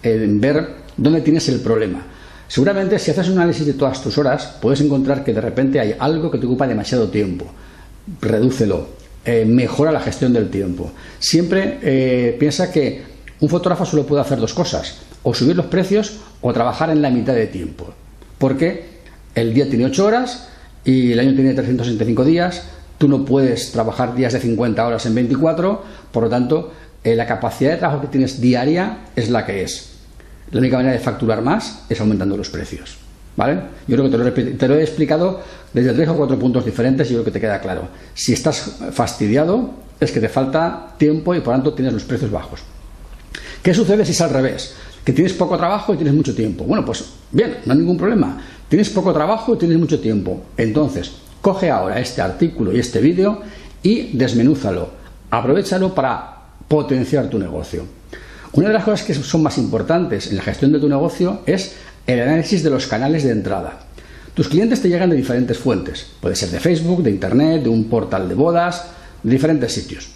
eh, 0.03 0.25
ver 0.29 0.69
dónde 0.97 1.21
tienes 1.21 1.49
el 1.49 1.59
problema. 1.61 2.05
Seguramente 2.47 2.97
si 2.99 3.11
haces 3.11 3.29
un 3.29 3.37
análisis 3.37 3.65
de 3.65 3.73
todas 3.73 4.01
tus 4.01 4.17
horas, 4.17 4.55
puedes 4.61 4.81
encontrar 4.81 5.23
que 5.23 5.33
de 5.33 5.41
repente 5.41 5.79
hay 5.79 5.95
algo 5.99 6.31
que 6.31 6.37
te 6.37 6.45
ocupa 6.45 6.67
demasiado 6.67 7.09
tiempo. 7.09 7.45
Redúcelo, 8.21 8.89
eh, 9.25 9.45
mejora 9.45 9.91
la 9.91 9.99
gestión 9.99 10.33
del 10.33 10.49
tiempo. 10.49 10.91
Siempre 11.19 11.79
eh, 11.81 12.35
piensa 12.39 12.71
que 12.71 13.03
un 13.39 13.49
fotógrafo 13.49 13.85
solo 13.85 14.05
puede 14.05 14.21
hacer 14.21 14.39
dos 14.39 14.53
cosas, 14.53 14.97
o 15.23 15.33
subir 15.33 15.55
los 15.55 15.67
precios 15.67 16.17
o 16.41 16.53
trabajar 16.53 16.89
en 16.89 17.01
la 17.01 17.09
mitad 17.09 17.33
de 17.33 17.47
tiempo. 17.47 17.93
Porque 18.37 18.85
el 19.35 19.53
día 19.53 19.69
tiene 19.69 19.85
8 19.85 20.05
horas 20.05 20.48
y 20.85 21.11
el 21.11 21.19
año 21.19 21.33
tiene 21.33 21.53
365 21.53 22.23
días, 22.25 22.63
tú 22.97 23.07
no 23.07 23.25
puedes 23.25 23.71
trabajar 23.71 24.15
días 24.15 24.33
de 24.33 24.39
50 24.39 24.85
horas 24.85 25.05
en 25.05 25.15
24, 25.15 25.83
por 26.11 26.23
lo 26.23 26.29
tanto, 26.29 26.71
eh, 27.03 27.15
la 27.15 27.25
capacidad 27.25 27.71
de 27.71 27.77
trabajo 27.77 28.01
que 28.01 28.07
tienes 28.07 28.41
diaria 28.41 29.05
es 29.15 29.29
la 29.29 29.45
que 29.45 29.63
es. 29.63 29.89
La 30.51 30.59
única 30.59 30.77
manera 30.77 30.93
de 30.93 30.99
facturar 30.99 31.41
más 31.41 31.85
es 31.89 31.99
aumentando 32.01 32.35
los 32.35 32.49
precios. 32.49 32.97
¿Vale? 33.37 33.61
Yo 33.87 33.95
creo 33.95 34.09
que 34.09 34.57
te 34.57 34.67
lo, 34.67 34.75
he 34.75 34.83
explicado 34.83 35.41
desde 35.73 35.93
tres 35.93 36.09
o 36.09 36.15
cuatro 36.17 36.37
puntos 36.37 36.65
diferentes 36.65 37.07
y 37.07 37.13
yo 37.13 37.19
creo 37.19 37.25
que 37.25 37.31
te 37.31 37.39
queda 37.39 37.61
claro. 37.61 37.87
Si 38.13 38.33
estás 38.33 38.79
fastidiado, 38.91 39.75
es 39.97 40.11
que 40.11 40.19
te 40.19 40.27
falta 40.27 40.93
tiempo 40.97 41.33
y 41.33 41.39
por 41.39 41.53
tanto 41.53 41.73
tienes 41.73 41.93
los 41.93 42.03
precios 42.03 42.31
bajos. 42.31 42.59
¿Qué 43.63 43.73
sucede 43.73 44.03
si 44.03 44.11
es 44.11 44.19
al 44.19 44.31
revés? 44.31 44.73
Que 45.05 45.13
tienes 45.13 45.31
poco 45.33 45.57
trabajo 45.57 45.93
y 45.93 45.97
tienes 45.97 46.13
mucho 46.13 46.35
tiempo. 46.35 46.65
Bueno, 46.65 46.83
pues 46.83 47.05
bien, 47.31 47.59
no 47.65 47.71
hay 47.71 47.79
ningún 47.79 47.97
problema. 47.97 48.41
Tienes 48.69 48.89
poco 48.91 49.11
trabajo 49.11 49.55
y 49.55 49.57
tienes 49.57 49.79
mucho 49.79 49.99
tiempo. 49.99 50.43
Entonces, 50.55 51.11
coge 51.41 51.71
ahora 51.71 51.99
este 51.99 52.21
artículo 52.21 52.71
y 52.71 52.79
este 52.79 53.01
vídeo 53.01 53.41
y 53.81 54.15
desmenúzalo. 54.15 54.91
Aprovechalo 55.31 55.95
para 55.95 56.37
potenciar 56.67 57.29
tu 57.29 57.39
negocio. 57.39 57.83
Una 58.53 58.67
de 58.67 58.75
las 58.75 58.83
cosas 58.83 59.03
que 59.03 59.15
son 59.15 59.41
más 59.41 59.57
importantes 59.57 60.29
en 60.29 60.37
la 60.37 60.43
gestión 60.43 60.71
de 60.71 60.79
tu 60.79 60.87
negocio 60.87 61.41
es 61.47 61.75
el 62.05 62.21
análisis 62.21 62.61
de 62.61 62.69
los 62.69 62.85
canales 62.85 63.23
de 63.23 63.31
entrada. 63.31 63.79
Tus 64.35 64.47
clientes 64.47 64.81
te 64.81 64.89
llegan 64.89 65.09
de 65.09 65.15
diferentes 65.15 65.57
fuentes. 65.57 66.05
Puede 66.21 66.35
ser 66.35 66.49
de 66.49 66.59
Facebook, 66.59 67.01
de 67.01 67.09
Internet, 67.09 67.63
de 67.63 67.69
un 67.69 67.85
portal 67.85 68.29
de 68.29 68.35
bodas, 68.35 68.85
de 69.23 69.31
diferentes 69.31 69.73
sitios. 69.73 70.09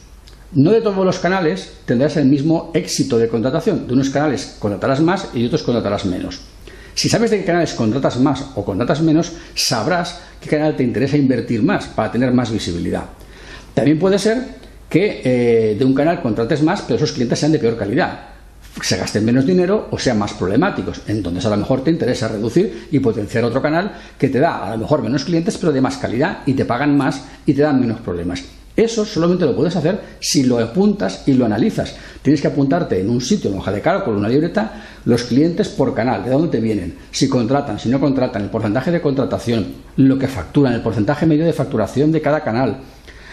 No 0.51 0.71
de 0.71 0.81
todos 0.81 1.03
los 1.03 1.17
canales 1.17 1.73
tendrás 1.85 2.17
el 2.17 2.25
mismo 2.25 2.69
éxito 2.75 3.17
de 3.17 3.27
contratación. 3.27 3.87
De 3.87 3.93
unos 3.93 4.11
canales 4.11 4.57
contratarás 4.59 5.01
más 5.01 5.29
y 5.33 5.41
de 5.41 5.47
otros 5.47 5.63
contratarás 5.63 6.05
menos. 6.05 6.52
Si 6.95 7.09
sabes 7.09 7.31
de 7.31 7.39
qué 7.39 7.45
canales 7.45 7.73
contratas 7.73 8.19
más 8.19 8.45
o 8.55 8.63
contratas 8.63 9.01
menos, 9.01 9.31
sabrás 9.55 10.19
qué 10.39 10.49
canal 10.49 10.75
te 10.75 10.83
interesa 10.83 11.17
invertir 11.17 11.63
más 11.63 11.87
para 11.87 12.11
tener 12.11 12.31
más 12.31 12.51
visibilidad. 12.51 13.05
También 13.73 13.99
puede 13.99 14.19
ser 14.19 14.63
que 14.89 15.21
eh, 15.23 15.75
de 15.77 15.85
un 15.85 15.95
canal 15.95 16.21
contrates 16.21 16.61
más, 16.61 16.81
pero 16.83 16.97
esos 16.97 17.11
clientes 17.11 17.39
sean 17.39 17.51
de 17.51 17.59
peor 17.59 17.77
calidad 17.77 18.33
se 18.81 18.97
gasten 18.97 19.23
menos 19.23 19.45
dinero 19.45 19.87
o 19.91 19.99
sean 19.99 20.17
más 20.17 20.33
problemáticos. 20.33 21.01
Entonces 21.07 21.45
a 21.45 21.49
lo 21.49 21.57
mejor 21.57 21.83
te 21.83 21.91
interesa 21.91 22.27
reducir 22.27 22.87
y 22.91 22.99
potenciar 22.99 23.43
otro 23.43 23.61
canal 23.61 23.91
que 24.17 24.29
te 24.29 24.39
da 24.39 24.65
a 24.65 24.71
lo 24.71 24.77
mejor 24.79 25.01
menos 25.01 25.25
clientes 25.25 25.57
pero 25.57 25.71
de 25.71 25.81
más 25.81 25.97
calidad 25.97 26.39
y 26.45 26.53
te 26.53 26.65
pagan 26.65 26.97
más 26.97 27.23
y 27.45 27.53
te 27.53 27.61
dan 27.61 27.79
menos 27.79 27.99
problemas. 28.01 28.43
Eso 28.75 29.05
solamente 29.05 29.45
lo 29.45 29.55
puedes 29.55 29.75
hacer 29.75 29.99
si 30.19 30.43
lo 30.43 30.57
apuntas 30.57 31.23
y 31.27 31.33
lo 31.33 31.45
analizas. 31.45 31.95
Tienes 32.23 32.41
que 32.41 32.47
apuntarte 32.47 32.99
en 32.99 33.09
un 33.09 33.21
sitio, 33.21 33.51
en 33.51 33.57
hoja 33.57 33.71
de 33.71 33.81
cálculo, 33.81 34.17
una 34.17 34.29
libreta, 34.29 34.83
los 35.05 35.23
clientes 35.23 35.69
por 35.69 35.93
canal, 35.93 36.23
de 36.23 36.31
dónde 36.31 36.47
te 36.47 36.59
vienen, 36.59 36.95
si 37.11 37.29
contratan, 37.29 37.77
si 37.77 37.89
no 37.89 37.99
contratan, 37.99 38.43
el 38.43 38.49
porcentaje 38.49 38.91
de 38.91 39.01
contratación, 39.01 39.67
lo 39.97 40.17
que 40.17 40.27
facturan, 40.27 40.73
el 40.73 40.81
porcentaje 40.81 41.25
medio 41.25 41.45
de 41.45 41.53
facturación 41.53 42.11
de 42.11 42.21
cada 42.21 42.43
canal, 42.43 42.79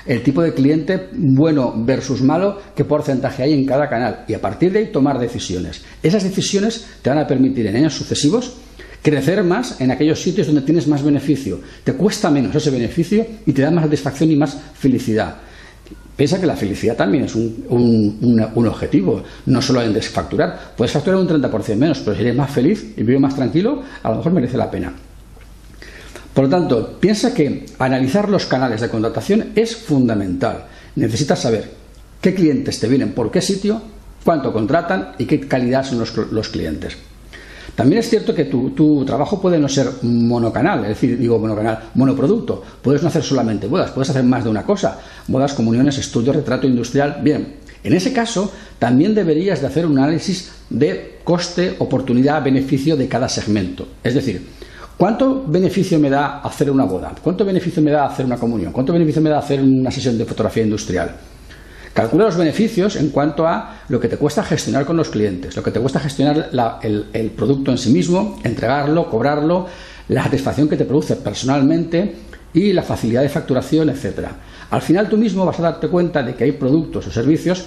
el 0.07 0.23
tipo 0.23 0.43
de 0.43 0.53
cliente 0.53 1.09
bueno 1.13 1.73
versus 1.77 2.21
malo, 2.21 2.61
qué 2.75 2.85
porcentaje 2.85 3.43
hay 3.43 3.55
en 3.55 3.65
cada 3.65 3.89
canal 3.89 4.25
y 4.29 4.35
a 4.35 4.41
partir 4.41 4.73
de 4.73 4.81
ahí 4.81 4.87
tomar 4.93 5.19
decisiones. 5.19 5.83
Esas 6.03 6.25
decisiones 6.25 6.87
te 7.03 7.11
van 7.11 7.19
a 7.19 7.27
permitir 7.27 7.67
en 7.67 7.77
años 7.77 7.95
sucesivos 7.95 8.57
crecer 9.03 9.43
más 9.45 9.81
en 9.81 9.91
aquellos 9.91 10.21
sitios 10.21 10.47
donde 10.47 10.63
tienes 10.63 10.87
más 10.87 11.03
beneficio. 11.03 11.61
Te 11.85 11.95
cuesta 11.95 12.31
menos 12.31 12.55
ese 12.55 12.71
beneficio 12.71 13.27
y 13.47 13.53
te 13.53 13.63
da 13.63 13.71
más 13.71 13.85
satisfacción 13.85 14.31
y 14.31 14.37
más 14.37 14.57
felicidad. 14.75 15.37
Piensa 16.21 16.39
que 16.39 16.47
la 16.47 16.55
felicidad 16.55 16.97
también 16.97 17.25
es 17.25 17.35
un, 17.35 18.67
objetivo, 18.69 19.23
no 19.47 19.63
solo 19.63 19.81
en 19.81 19.95
desfacturar. 19.95 20.75
Puedes 20.77 20.93
facturar 20.93 21.19
un 21.19 21.27
30% 21.27 21.77
menos, 21.77 22.01
pero 22.01 22.15
si 22.15 22.23
eres 22.23 22.37
más 22.37 22.51
feliz 22.51 22.93
y 22.95 23.03
vives 23.03 23.23
más 23.23 23.35
tranquilo, 23.35 23.83
a 24.03 24.11
lo 24.11 24.17
mejor 24.17 24.33
merece 24.33 24.59
la 24.59 24.71
pena. 24.71 24.93
Por 26.35 26.45
lo 26.45 26.51
tanto, 26.51 26.99
piensa 27.01 27.33
que 27.33 27.65
analizar 27.79 28.29
los 28.29 28.45
canales 28.45 28.83
de 28.83 28.91
contratación 28.91 29.53
es 29.55 29.75
fundamental. 29.75 30.67
Necesitas 30.97 31.41
saber 31.41 31.71
qué 32.21 32.35
clientes 32.35 32.79
te 32.79 32.89
vienen 32.89 33.13
por 33.13 33.31
qué 33.31 33.41
sitio, 33.41 33.81
cuánto 34.23 34.53
contratan 34.53 35.13
y 35.19 35.25
qué 35.25 35.41
calidad 35.41 35.85
son 35.85 35.99
los, 36.31 36.49
clientes. 36.51 36.99
También 37.75 38.01
es 38.01 38.09
cierto 38.09 38.35
que 38.35 38.45
tu, 38.45 39.05
trabajo 39.05 39.41
puede 39.41 39.59
no 39.59 39.69
ser 39.69 39.89
monocanal, 40.03 40.83
es 40.83 40.89
decir, 40.91 41.19
digo 41.19 41.39
monocanal, 41.39 41.91
monoproducto. 41.95 42.63
Puedes 42.83 43.03
no 43.03 43.09
hacer 43.09 43.23
solamente 43.23 43.67
bodas, 43.67 43.91
puedes 43.91 44.11
hacer 44.11 44.25
más 44.25 44.45
de 44.45 44.51
una 44.51 44.65
cosa. 44.65 44.99
Bodas, 45.29 45.55
comuniones, 45.55 45.99
estudios, 45.99 46.37
retrato 46.37 46.67
industrial. 46.67 47.21
Bien, 47.23 47.57
en 47.83 47.93
ese 47.93 48.13
caso 48.13 48.53
también 48.79 49.15
deberías 49.15 49.61
de 49.61 49.67
hacer 49.67 49.87
un 49.87 49.99
análisis 49.99 50.51
de 50.69 51.21
coste, 51.25 51.77
oportunidad, 51.79 52.43
beneficio 52.43 52.97
de 52.97 53.09
cada 53.09 53.29
segmento. 53.29 53.87
Es 54.03 54.15
decir, 54.15 54.61
¿Cuánto 55.01 55.45
beneficio 55.47 55.99
me 55.99 56.11
da 56.11 56.41
hacer 56.41 56.71
una 56.71 56.85
boda? 56.85 57.15
¿Cuánto 57.23 57.43
beneficio 57.43 57.81
me 57.83 57.91
da 57.91 58.05
hacer 58.05 58.27
una 58.27 58.37
comunión? 58.37 58.71
¿Cuánto 58.71 58.93
beneficio 58.93 59.23
me 59.23 59.31
da 59.31 59.39
hacer 59.39 59.59
una 59.63 59.91
sesión 59.91 60.19
de 60.19 60.27
fotografía 60.27 60.63
industrial? 60.63 61.17
Calcula 61.95 62.27
los 62.27 62.37
beneficios 62.37 62.95
en 62.97 63.11
cuanto 63.11 63.49
a 63.49 63.81
lo 63.89 63.99
que 63.99 64.09
te 64.09 64.17
cuesta 64.17 64.45
gestionar 64.45 64.87
con 64.87 64.97
los 64.97 65.09
clientes, 65.09 65.57
lo 65.57 65.63
que 65.63 65.73
te 65.73 65.81
cuesta 65.81 65.99
gestionar 65.99 66.51
el, 66.83 67.33
producto 67.37 67.73
en 67.73 67.79
sí 67.79 67.91
mismo, 67.91 68.39
entregarlo, 68.45 69.11
cobrarlo, 69.11 69.67
la 70.09 70.23
satisfacción 70.23 70.69
que 70.69 70.77
te 70.77 70.85
produce 70.85 71.17
personalmente 71.17 72.15
y 72.55 72.73
la 72.73 72.83
facilidad 72.83 73.23
de 73.23 73.29
facturación, 73.29 73.91
etc. 73.91 74.29
Al 74.71 74.83
final 74.83 75.09
tú 75.09 75.17
mismo 75.17 75.45
vas 75.45 75.59
a 75.59 75.63
darte 75.63 75.89
cuenta 75.89 76.23
de 76.23 76.35
que 76.35 76.45
hay 76.45 76.53
productos 76.53 77.09
o 77.09 77.11
servicios 77.11 77.65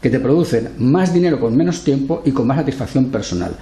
que 0.00 0.10
te 0.10 0.20
producen 0.20 0.70
más 0.78 1.12
dinero 1.12 1.40
con 1.40 1.56
menos 1.56 1.82
tiempo 1.82 2.22
y 2.24 2.30
con 2.30 2.46
más 2.46 2.58
satisfacción 2.58 3.06
personal. 3.06 3.56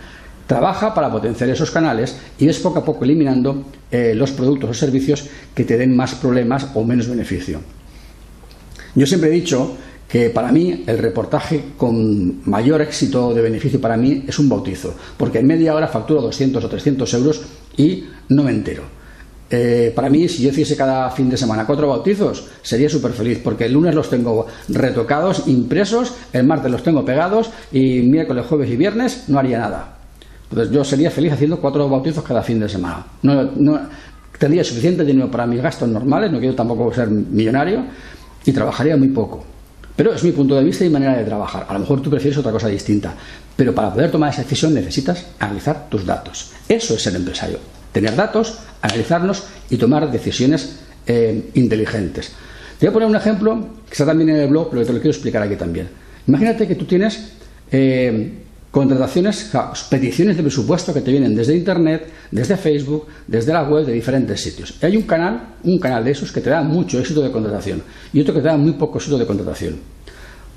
Trabaja 0.46 0.92
para 0.92 1.10
potenciar 1.10 1.48
esos 1.48 1.70
canales 1.70 2.18
y 2.38 2.46
ves 2.46 2.58
poco 2.58 2.80
a 2.80 2.84
poco 2.84 3.04
eliminando 3.04 3.64
eh, 3.90 4.12
los 4.14 4.32
productos 4.32 4.70
o 4.70 4.74
servicios 4.74 5.24
que 5.54 5.64
te 5.64 5.78
den 5.78 5.96
más 5.96 6.14
problemas 6.16 6.66
o 6.74 6.84
menos 6.84 7.08
beneficio. 7.08 7.60
Yo 8.94 9.06
siempre 9.06 9.30
he 9.30 9.32
dicho 9.32 9.76
que 10.12 10.28
para 10.28 10.52
mí 10.52 10.84
el 10.86 10.98
reportaje 10.98 11.72
con 11.78 12.42
mayor 12.44 12.82
éxito 12.82 13.32
de 13.32 13.40
beneficio 13.40 13.80
para 13.80 13.96
mí 13.96 14.24
es 14.28 14.38
un 14.38 14.46
bautizo, 14.46 14.94
porque 15.16 15.38
en 15.38 15.46
media 15.46 15.74
hora 15.74 15.88
facturo 15.88 16.20
200 16.20 16.62
o 16.62 16.68
300 16.68 17.14
euros 17.14 17.40
y 17.78 18.04
no 18.28 18.42
me 18.42 18.50
entero. 18.50 18.82
Eh, 19.48 19.90
para 19.96 20.10
mí, 20.10 20.28
si 20.28 20.42
yo 20.42 20.50
hiciese 20.50 20.76
cada 20.76 21.10
fin 21.12 21.30
de 21.30 21.38
semana 21.38 21.64
cuatro 21.64 21.88
bautizos, 21.88 22.44
sería 22.60 22.90
súper 22.90 23.12
feliz, 23.12 23.40
porque 23.42 23.64
el 23.64 23.72
lunes 23.72 23.94
los 23.94 24.10
tengo 24.10 24.46
retocados, 24.68 25.44
impresos, 25.46 26.12
el 26.34 26.44
martes 26.44 26.70
los 26.70 26.82
tengo 26.82 27.06
pegados 27.06 27.50
y 27.72 28.02
miércoles, 28.02 28.44
jueves 28.46 28.68
y 28.68 28.76
viernes 28.76 29.24
no 29.28 29.38
haría 29.38 29.60
nada. 29.60 29.96
Entonces 30.50 30.74
yo 30.74 30.84
sería 30.84 31.10
feliz 31.10 31.32
haciendo 31.32 31.58
cuatro 31.58 31.88
bautizos 31.88 32.22
cada 32.22 32.42
fin 32.42 32.60
de 32.60 32.68
semana. 32.68 33.06
No, 33.22 33.80
tendría 34.38 34.62
suficiente 34.62 35.06
dinero 35.06 35.30
para 35.30 35.46
mis 35.46 35.62
gastos 35.62 35.88
normales, 35.88 36.30
no 36.30 36.38
quiero 36.38 36.54
tampoco 36.54 36.92
ser 36.92 37.08
millonario, 37.08 37.86
y 38.44 38.52
trabajaría 38.52 38.98
muy 38.98 39.08
poco. 39.08 39.51
Pero 39.94 40.14
es 40.14 40.24
mi 40.24 40.32
punto 40.32 40.54
de 40.54 40.64
vista 40.64 40.84
y 40.84 40.90
manera 40.90 41.16
de 41.16 41.24
trabajar. 41.24 41.66
A 41.68 41.72
lo 41.74 41.80
mejor 41.80 42.00
tú 42.00 42.10
prefieres 42.10 42.38
otra 42.38 42.52
cosa 42.52 42.68
distinta. 42.68 43.14
Pero 43.56 43.74
para 43.74 43.92
poder 43.92 44.10
tomar 44.10 44.30
esa 44.30 44.42
decisión 44.42 44.72
necesitas 44.74 45.26
analizar 45.38 45.88
tus 45.88 46.06
datos. 46.06 46.52
Eso 46.68 46.94
es 46.94 47.02
ser 47.02 47.14
empresario. 47.14 47.58
Tener 47.92 48.16
datos, 48.16 48.58
analizarlos 48.80 49.44
y 49.68 49.76
tomar 49.76 50.10
decisiones 50.10 50.78
eh, 51.06 51.50
inteligentes. 51.54 52.32
Te 52.78 52.86
voy 52.86 52.90
a 52.90 52.92
poner 52.94 53.08
un 53.08 53.16
ejemplo 53.16 53.68
que 53.86 53.92
está 53.92 54.06
también 54.06 54.30
en 54.30 54.36
el 54.36 54.48
blog, 54.48 54.70
pero 54.70 54.82
que 54.82 54.86
te 54.86 54.92
lo 54.94 54.98
quiero 54.98 55.12
explicar 55.12 55.42
aquí 55.42 55.56
también. 55.56 55.88
Imagínate 56.26 56.66
que 56.66 56.74
tú 56.74 56.84
tienes 56.84 57.32
eh, 57.70 58.32
Contrataciones, 58.72 59.52
peticiones 59.90 60.34
de 60.34 60.42
presupuesto 60.42 60.94
que 60.94 61.02
te 61.02 61.10
vienen 61.10 61.36
desde 61.36 61.54
Internet, 61.54 62.08
desde 62.30 62.56
Facebook, 62.56 63.06
desde 63.26 63.52
la 63.52 63.64
web, 63.64 63.84
de 63.84 63.92
diferentes 63.92 64.40
sitios. 64.40 64.74
Y 64.80 64.86
hay 64.86 64.96
un 64.96 65.02
canal, 65.02 65.56
un 65.62 65.78
canal 65.78 66.02
de 66.02 66.12
esos 66.12 66.32
que 66.32 66.40
te 66.40 66.48
da 66.48 66.62
mucho 66.62 66.98
éxito 66.98 67.20
de 67.20 67.30
contratación 67.30 67.82
y 68.14 68.22
otro 68.22 68.32
que 68.32 68.40
te 68.40 68.48
da 68.48 68.56
muy 68.56 68.72
poco 68.72 68.96
éxito 68.96 69.18
de 69.18 69.26
contratación. 69.26 69.76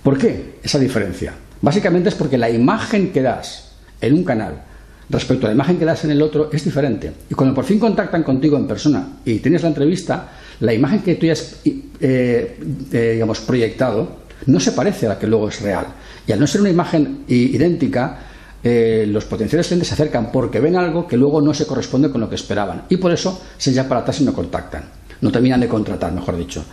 ¿Por 0.01 0.17
qué 0.17 0.55
esa 0.63 0.79
diferencia? 0.79 1.33
Básicamente 1.61 2.07
es 2.07 2.15
porque 2.15 2.37
la 2.37 2.49
imagen 2.49 3.11
que 3.11 3.21
das 3.21 3.71
en 3.99 4.13
un 4.13 4.23
canal 4.23 4.63
respecto 5.09 5.45
a 5.45 5.49
la 5.49 5.55
imagen 5.55 5.77
que 5.77 5.83
das 5.83 6.05
en 6.05 6.11
el 6.11 6.21
otro 6.21 6.49
es 6.53 6.63
diferente. 6.63 7.11
Y 7.29 7.35
cuando 7.35 7.53
por 7.53 7.65
fin 7.65 7.79
contactan 7.79 8.23
contigo 8.23 8.55
en 8.55 8.65
persona 8.65 9.17
y 9.25 9.39
tienes 9.39 9.61
la 9.61 9.67
entrevista, 9.67 10.29
la 10.61 10.73
imagen 10.73 11.01
que 11.01 11.15
tú 11.15 11.29
has 11.29 11.57
eh, 11.65 12.59
eh, 12.91 13.11
digamos, 13.13 13.41
proyectado 13.41 14.23
no 14.45 14.59
se 14.59 14.71
parece 14.71 15.05
a 15.05 15.09
la 15.09 15.19
que 15.19 15.27
luego 15.27 15.49
es 15.49 15.61
real. 15.61 15.85
Y 16.27 16.31
al 16.31 16.39
no 16.39 16.47
ser 16.47 16.61
una 16.61 16.69
imagen 16.69 17.23
idéntica, 17.27 18.19
eh, 18.63 19.05
los 19.07 19.25
potenciales 19.25 19.67
clientes 19.67 19.87
se 19.87 19.93
acercan 19.93 20.31
porque 20.31 20.59
ven 20.59 20.75
algo 20.75 21.07
que 21.07 21.17
luego 21.17 21.39
no 21.39 21.53
se 21.53 21.67
corresponde 21.67 22.09
con 22.09 22.19
lo 22.19 22.29
que 22.29 22.35
esperaban. 22.35 22.83
Y 22.89 22.97
por 22.97 23.11
eso 23.11 23.41
se 23.57 23.71
echan 23.71 23.87
para 23.87 24.01
atrás 24.01 24.21
y 24.21 24.23
no 24.23 24.33
contactan. 24.33 24.85
No 25.21 25.31
terminan 25.31 25.61
de 25.61 25.67
contratar, 25.67 26.11
mejor 26.11 26.35
dicho. 26.35 26.65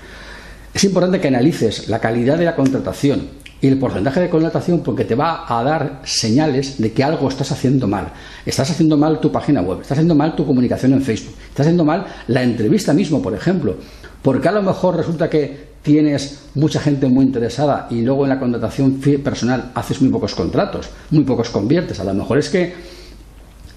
Es 0.72 0.84
importante 0.84 1.20
que 1.20 1.28
analices 1.28 1.88
la 1.88 1.98
calidad 1.98 2.38
de 2.38 2.46
la 2.46 2.56
contratación 2.56 3.28
y 3.60 3.68
el 3.68 3.78
porcentaje 3.78 4.20
de 4.20 4.30
contratación 4.30 4.80
porque 4.80 5.04
te 5.04 5.14
va 5.14 5.44
a 5.46 5.62
dar 5.62 6.00
señales 6.04 6.80
de 6.80 6.92
que 6.92 7.04
algo 7.04 7.28
estás 7.28 7.52
haciendo 7.52 7.86
mal. 7.86 8.10
Estás 8.46 8.70
haciendo 8.70 8.96
mal 8.96 9.20
tu 9.20 9.30
página 9.30 9.60
web, 9.60 9.82
estás 9.82 9.98
haciendo 9.98 10.14
mal 10.14 10.34
tu 10.34 10.46
comunicación 10.46 10.94
en 10.94 11.02
Facebook, 11.02 11.34
estás 11.48 11.66
haciendo 11.66 11.84
mal 11.84 12.06
la 12.26 12.42
entrevista 12.42 12.94
mismo, 12.94 13.20
por 13.20 13.34
ejemplo. 13.34 13.76
Porque 14.22 14.48
a 14.48 14.52
lo 14.52 14.62
mejor 14.62 14.96
resulta 14.96 15.28
que 15.28 15.71
tienes 15.82 16.38
mucha 16.54 16.80
gente 16.80 17.06
muy 17.08 17.24
interesada 17.24 17.88
y 17.90 18.02
luego 18.02 18.24
en 18.24 18.30
la 18.30 18.38
contratación 18.38 19.00
personal 19.22 19.72
haces 19.74 20.00
muy 20.00 20.10
pocos 20.10 20.34
contratos, 20.34 20.88
muy 21.10 21.24
pocos 21.24 21.50
conviertes. 21.50 22.00
A 22.00 22.04
lo 22.04 22.14
mejor 22.14 22.38
es 22.38 22.48
que 22.48 22.74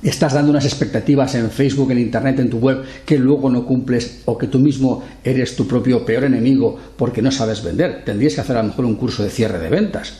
estás 0.04 0.34
dando 0.34 0.52
unas 0.52 0.66
expectativas 0.66 1.34
en 1.36 1.50
Facebook, 1.50 1.92
en 1.92 2.00
Internet, 2.00 2.40
en 2.40 2.50
tu 2.50 2.60
web, 2.60 2.84
que 3.06 3.18
luego 3.18 3.50
no 3.50 3.66
cumples 3.66 4.22
o 4.26 4.38
que 4.38 4.48
tú 4.48 4.60
mismo 4.60 5.04
eres 5.24 5.56
tu 5.56 5.68
propio 5.68 6.06
peor 6.06 6.26
enemigo 6.26 6.80
porque 6.96 7.22
no 7.22 7.32
sabes 7.32 7.64
vender. 7.64 8.04
Tendrías 8.06 8.36
que 8.36 8.42
hacer 8.42 8.58
a 8.58 8.62
lo 8.62 8.70
mejor 8.70 8.86
un 8.86 8.96
curso 8.96 9.24
de 9.24 9.30
cierre 9.30 9.60
de 9.60 9.70
ventas. 9.70 10.14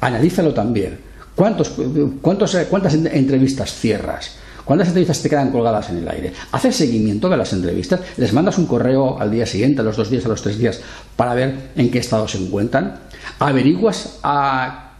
Analízalo 0.00 0.54
también. 0.54 0.98
¿Cuántos, 1.34 1.72
¿Cuántas 2.20 2.94
entrevistas 2.94 3.72
cierras? 3.74 4.36
¿Cuántas 4.68 4.88
entrevistas 4.88 5.22
te 5.22 5.30
quedan 5.30 5.50
colgadas 5.50 5.88
en 5.88 5.96
el 5.96 6.08
aire? 6.10 6.30
Haces 6.52 6.76
seguimiento 6.76 7.30
de 7.30 7.38
las 7.38 7.54
entrevistas, 7.54 8.00
les 8.18 8.34
mandas 8.34 8.58
un 8.58 8.66
correo 8.66 9.18
al 9.18 9.30
día 9.30 9.46
siguiente, 9.46 9.80
a 9.80 9.82
los 9.82 9.96
dos 9.96 10.10
días, 10.10 10.26
a 10.26 10.28
los 10.28 10.42
tres 10.42 10.58
días, 10.58 10.78
para 11.16 11.32
ver 11.32 11.70
en 11.74 11.90
qué 11.90 12.00
estado 12.00 12.28
se 12.28 12.36
encuentran. 12.36 13.00
Averiguas 13.38 14.18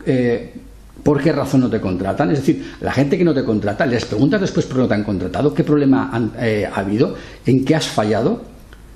eh, 0.06 0.54
por 1.02 1.22
qué 1.22 1.32
razón 1.32 1.60
no 1.60 1.68
te 1.68 1.82
contratan. 1.82 2.30
Es 2.30 2.38
decir, 2.38 2.76
la 2.80 2.92
gente 2.92 3.18
que 3.18 3.24
no 3.24 3.34
te 3.34 3.44
contrata, 3.44 3.84
les 3.84 4.06
preguntas 4.06 4.40
después 4.40 4.64
por 4.64 4.76
qué 4.76 4.82
no 4.84 4.88
te 4.88 4.94
han 4.94 5.04
contratado, 5.04 5.52
qué 5.52 5.64
problema 5.64 6.32
eh, 6.40 6.66
ha 6.66 6.80
habido, 6.80 7.14
en 7.44 7.62
qué 7.66 7.74
has 7.74 7.88
fallado. 7.88 8.40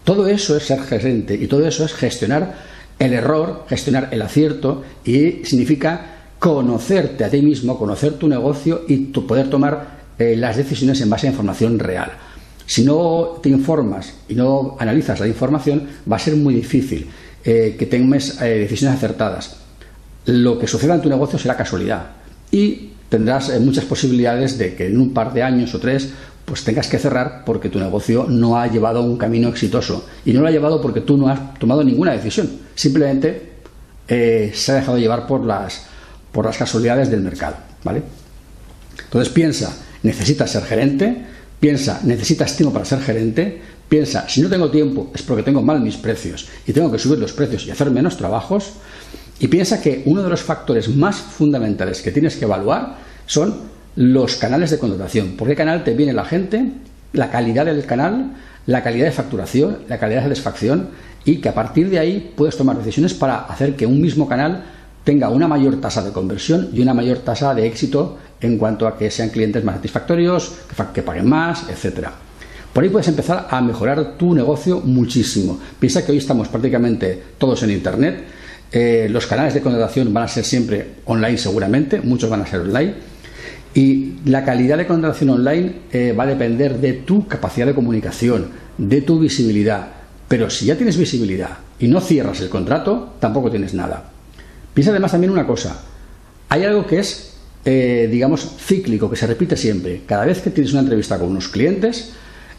Todo 0.05 0.27
eso 0.27 0.57
es 0.57 0.63
ser 0.63 0.81
gerente 0.81 1.35
y 1.35 1.49
todo 1.49 1.67
eso 1.67 1.85
es 1.85 1.93
gestionar 1.93 2.55
el 2.99 3.13
error, 3.13 3.67
gestionar 3.69 4.09
el 4.11 4.23
acierto 4.23 4.85
y 5.05 5.45
significa 5.45 6.31
conocerte 6.39 7.25
a 7.25 7.29
ti 7.29 7.43
mismo, 7.43 7.79
conocer 7.79 8.15
tu 8.15 8.27
negocio 8.27 8.87
y 8.89 9.13
tu 9.13 9.27
poder 9.27 9.51
tomar 9.51 10.01
eh, 10.19 10.37
las 10.37 10.57
decisiones 10.57 11.01
en 11.01 11.11
base 11.11 11.27
a 11.27 11.31
información 11.31 11.79
real. 11.79 12.13
Si 12.67 12.85
no 12.85 13.41
te 13.43 13.49
informas 13.49 14.15
y 14.29 14.35
no 14.35 14.77
analizas 14.79 15.19
la 15.21 15.27
información, 15.27 15.89
va 16.11 16.17
a 16.17 16.19
ser 16.19 16.37
muy 16.37 16.55
difícil 16.55 17.09
eh, 17.45 17.77
que 17.79 17.87
tengas 17.87 18.41
eh, 18.41 18.59
decisiones 18.59 18.99
acertadas. 18.99 19.57
Lo 20.27 20.59
que 20.59 20.67
suceda 20.67 20.95
en 20.95 21.03
tu 21.03 21.09
negocio 21.09 21.39
será 21.39 21.57
casualidad 21.57 22.11
y 22.51 22.91
tendrás 23.09 23.59
muchas 23.61 23.85
posibilidades 23.85 24.59
de 24.59 24.75
que 24.75 24.87
en 24.87 25.01
un 25.01 25.13
par 25.13 25.33
de 25.33 25.43
años 25.43 25.75
o 25.75 25.81
tres 25.81 26.11
pues 26.45 26.65
tengas 26.65 26.89
que 26.89 26.99
cerrar 26.99 27.45
porque 27.45 27.69
tu 27.69 27.79
negocio 27.79 28.27
no 28.29 28.59
ha 28.59 28.67
llevado 28.67 29.03
un 29.03 29.17
camino 29.17 29.49
exitoso 29.49 30.07
y 30.25 30.33
no 30.33 30.41
lo 30.41 30.49
ha 30.49 30.51
llevado 30.51 30.81
porque 30.81 31.01
tú 31.01 31.17
no 31.17 31.29
has 31.29 31.55
tomado 31.59 31.83
ninguna 31.85 32.13
decisión 32.13 32.51
simplemente 32.75 33.53
se 34.07 34.73
ha 34.73 34.75
dejado 34.75 34.99
llevar 34.99 35.27
por 35.27 35.45
las 35.45 35.87
por 36.33 36.47
las 36.47 36.57
casualidades 36.57 37.11
del 37.11 37.21
mercado 37.21 37.57
vale 37.85 38.03
entonces 39.05 39.33
piensa 39.33 39.73
necesitas 40.03 40.51
ser 40.51 40.65
gerente, 40.65 41.17
piensa, 41.61 42.01
necesitas 42.05 42.57
tiempo 42.57 42.73
para 42.73 42.85
ser 42.85 43.01
gerente, 43.01 43.61
piensa, 43.89 44.29
si 44.29 44.41
no 44.41 44.49
tengo 44.49 44.71
tiempo 44.71 45.11
es 45.15 45.23
porque 45.23 45.43
tengo 45.43 45.63
mal 45.63 45.81
mis 45.81 45.97
precios 45.97 46.49
y 46.67 46.73
tengo 46.73 46.91
que 46.91 46.99
subir 46.99 47.19
los 47.19 47.33
precios 47.33 47.67
y 47.67 47.71
hacer 47.71 47.91
menos 47.91 48.17
trabajos, 48.17 48.73
y 49.39 49.49
piensa 49.49 49.81
que 49.81 50.03
uno 50.07 50.23
de 50.23 50.31
los 50.31 50.43
factores 50.43 50.89
más 50.89 51.17
fundamentales 51.17 52.01
que 52.01 52.13
tienes 52.13 52.37
que 52.37 52.45
evaluar 52.45 52.99
son 53.27 53.73
los 53.97 54.37
canales 54.37 54.71
de 54.71 54.79
contratación. 54.79 55.37
¿Por 55.37 55.49
qué 55.49 55.57
canal 55.57 55.85
te 55.85 55.95
viene 55.95 56.13
la 56.13 56.25
gente? 56.25 56.71
La 57.13 57.31
calidad 57.31 57.67
del 57.67 57.85
canal, 57.85 58.35
la 58.67 58.83
calidad 58.83 59.07
de 59.07 59.13
facturación, 59.13 59.79
la 59.89 59.99
calidad 59.99 60.23
de 60.23 60.29
satisfacción 60.29 60.91
y 61.25 61.39
que 61.39 61.49
a 61.49 61.55
partir 61.55 61.91
de 61.91 61.99
ahí 61.99 62.33
puedes 62.37 62.57
tomar 62.57 62.79
decisiones 62.79 63.15
para 63.15 63.39
hacer 63.39 63.77
que 63.77 63.87
un 63.87 64.01
mismo 64.01 64.29
canal 64.29 64.65
tenga 65.05 65.29
una 65.29 65.49
mayor 65.49 65.81
tasa 65.81 66.03
de 66.03 66.13
conversión 66.13 66.71
y 66.73 66.81
una 66.81 66.95
mayor 66.95 67.19
tasa 67.19 67.55
de 67.55 67.67
éxito 67.67 68.19
en 68.41 68.59
cuanto 68.59 68.87
a 68.87 68.97
que 68.97 69.11
sean 69.11 69.31
clientes 69.31 69.65
más 69.65 69.77
satisfactorios, 69.77 70.53
que, 70.95 71.03
paguen 71.03 71.29
más, 71.29 71.69
etcétera. 71.69 72.13
Por 72.73 72.83
ahí 72.83 72.91
puedes 72.91 73.09
empezar 73.09 73.49
a 73.51 73.61
mejorar 73.61 74.17
tu 74.17 74.35
negocio 74.35 74.81
muchísimo. 74.81 75.61
Piensa 75.79 76.05
que 76.05 76.13
hoy 76.13 76.19
estamos 76.19 76.49
prácticamente 76.49 77.23
todos 77.39 77.63
en 77.63 77.71
Internet. 77.71 78.25
Eh, 78.73 79.09
los 79.11 79.27
canales 79.27 79.53
de 79.53 79.61
contratación 79.61 80.13
van 80.15 80.25
a 80.25 80.29
ser 80.29 80.45
siempre 80.45 80.95
online 81.05 81.37
seguramente, 81.37 82.01
muchos 82.01 82.31
van 82.31 82.43
a 82.43 82.47
ser 82.47 82.61
online. 82.61 82.95
Y 83.75 84.15
la 84.25 84.45
calidad 84.45 84.79
de 84.79 84.87
contratación 84.87 85.31
online 85.31 85.75
eh, 85.93 86.15
va 86.19 86.25
a 86.25 86.27
depender 86.27 86.79
de 86.79 86.95
tu 86.95 87.27
capacidad 87.27 87.67
de 87.67 87.75
comunicación, 87.75 88.49
de 88.79 89.03
tu 89.03 89.19
visibilidad. 89.19 89.89
Pero 90.29 90.49
si 90.49 90.67
ya 90.67 90.77
tienes 90.77 90.97
visibilidad 90.97 91.59
y 91.79 91.89
no 91.89 92.01
cierras 92.01 92.41
el 92.41 92.49
contrato, 92.49 93.15
tampoco 93.21 93.51
tienes 93.51 93.75
nada. 93.75 94.12
Piensa 94.75 94.91
además 94.91 95.13
también 95.13 95.33
una 95.33 95.47
cosa. 95.47 95.81
Hay 96.49 96.65
algo 96.65 96.87
que 96.87 96.99
es, 96.99 97.35
eh, 97.65 98.09
digamos, 98.11 98.57
cíclico, 98.59 99.11
que 99.11 99.17
se 99.17 99.27
repite 99.27 99.57
siempre. 99.57 100.03
Cada 100.07 100.25
vez 100.25 100.41
que 100.41 100.51
tienes 100.51 100.73
una 100.73 100.83
entrevista 100.83 101.19
con 101.19 101.29
unos 101.29 101.49
clientes 101.49 102.13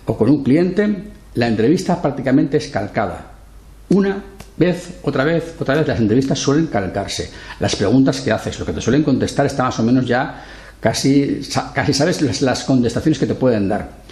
o 0.05 0.17
con 0.17 0.29
un 0.29 0.43
cliente, 0.43 1.03
la 1.35 1.47
entrevista 1.47 2.01
prácticamente 2.01 2.57
es 2.57 2.67
calcada. 2.67 3.31
Una 3.89 4.23
vez, 4.57 4.99
otra 5.03 5.23
vez, 5.23 5.55
otra 5.59 5.75
vez, 5.75 5.87
las 5.87 5.99
entrevistas 5.99 6.39
suelen 6.39 6.67
calcarse. 6.67 7.31
Las 7.59 7.75
preguntas 7.75 8.21
que 8.21 8.31
haces, 8.31 8.59
lo 8.59 8.65
que 8.65 8.73
te 8.73 8.81
suelen 8.81 9.03
contestar 9.03 9.45
está 9.45 9.63
más 9.63 9.79
o 9.79 9.83
menos 9.83 10.05
ya 10.05 10.43
casi, 10.79 11.41
casi 11.73 11.93
sabes 11.93 12.21
las, 12.21 12.41
las 12.41 12.63
contestaciones 12.63 13.17
que 13.17 13.25
te 13.25 13.35
pueden 13.35 13.69
dar. 13.69 14.03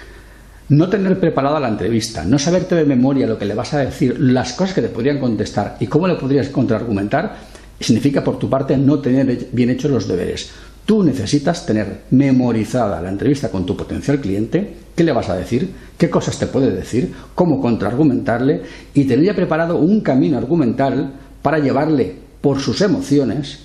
No 0.70 0.89
tener 0.89 1.20
preparada 1.20 1.60
la 1.60 1.67
entrevista, 1.67 2.24
no 2.24 2.39
saberte 2.39 2.75
de 2.75 2.86
memoria 2.86 3.27
lo 3.27 3.38
que 3.38 3.46
le 3.46 3.53
vas 3.53 3.74
a 3.74 3.79
decir, 3.79 4.17
las 4.20 4.53
cosas 4.53 4.74
que 4.74 4.81
te 4.81 4.88
podrían 4.88 5.20
contestar 5.20 5.75
y 5.81 5.88
cómo 5.88 6.08
le 6.08 6.15
podrías 6.15 6.48
contraargumentar, 6.48 7.36
significa 7.83 8.23
por 8.23 8.39
tu 8.39 8.50
parte 8.50 8.77
no 8.77 9.00
tener 9.00 9.50
bien 9.51 9.69
hechos 9.69 9.91
los 9.91 10.07
deberes. 10.07 10.50
Tú 10.85 11.03
necesitas 11.03 11.65
tener 11.65 12.01
memorizada 12.11 13.01
la 13.01 13.09
entrevista 13.09 13.50
con 13.50 13.65
tu 13.65 13.77
potencial 13.77 14.19
cliente, 14.19 14.75
qué 14.95 15.03
le 15.03 15.11
vas 15.11 15.29
a 15.29 15.35
decir, 15.35 15.69
qué 15.97 16.09
cosas 16.09 16.38
te 16.38 16.47
puede 16.47 16.71
decir, 16.71 17.13
cómo 17.35 17.61
contraargumentarle 17.61 18.61
y 18.93 19.05
tener 19.05 19.25
ya 19.25 19.35
preparado 19.35 19.77
un 19.77 20.01
camino 20.01 20.38
argumental 20.38 21.13
para 21.41 21.59
llevarle 21.59 22.15
por 22.41 22.59
sus 22.59 22.81
emociones 22.81 23.59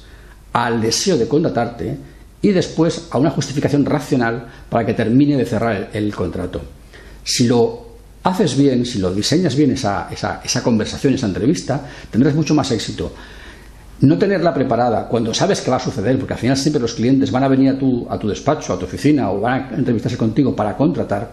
al 0.52 0.80
deseo 0.80 1.16
de 1.16 1.26
contratarte 1.26 1.96
y 2.42 2.50
después 2.50 3.08
a 3.10 3.18
una 3.18 3.30
justificación 3.30 3.84
racional 3.84 4.46
para 4.68 4.86
que 4.86 4.94
termine 4.94 5.36
de 5.36 5.46
cerrar 5.46 5.90
el, 5.92 6.14
contrato. 6.14 6.60
Si 7.24 7.48
lo 7.48 7.86
haces 8.22 8.56
bien, 8.56 8.84
si 8.84 8.98
lo 8.98 9.12
diseñas 9.12 9.56
bien 9.56 9.72
esa, 9.72 10.08
esa 10.10 10.62
conversación, 10.62 11.14
esa 11.14 11.26
entrevista, 11.26 11.88
tendrás 12.10 12.34
mucho 12.34 12.54
más 12.54 12.70
éxito 12.70 13.12
no 14.00 14.18
tenerla 14.18 14.52
preparada 14.52 15.08
cuando 15.08 15.32
sabes 15.32 15.60
que 15.60 15.70
va 15.70 15.78
a 15.78 15.80
suceder, 15.80 16.18
porque 16.18 16.34
al 16.34 16.38
final 16.38 16.56
siempre 16.56 16.82
los 16.82 16.94
clientes 16.94 17.30
van 17.30 17.44
a 17.44 17.48
venir 17.48 17.70
a 17.70 17.78
tu, 17.78 18.06
a 18.10 18.18
tu 18.18 18.28
despacho, 18.28 18.72
a 18.72 18.78
tu 18.78 18.84
oficina 18.84 19.30
o 19.30 19.40
van 19.40 19.68
a 19.72 19.74
entrevistarse 19.74 20.18
contigo 20.18 20.54
para 20.54 20.76
contratar, 20.76 21.30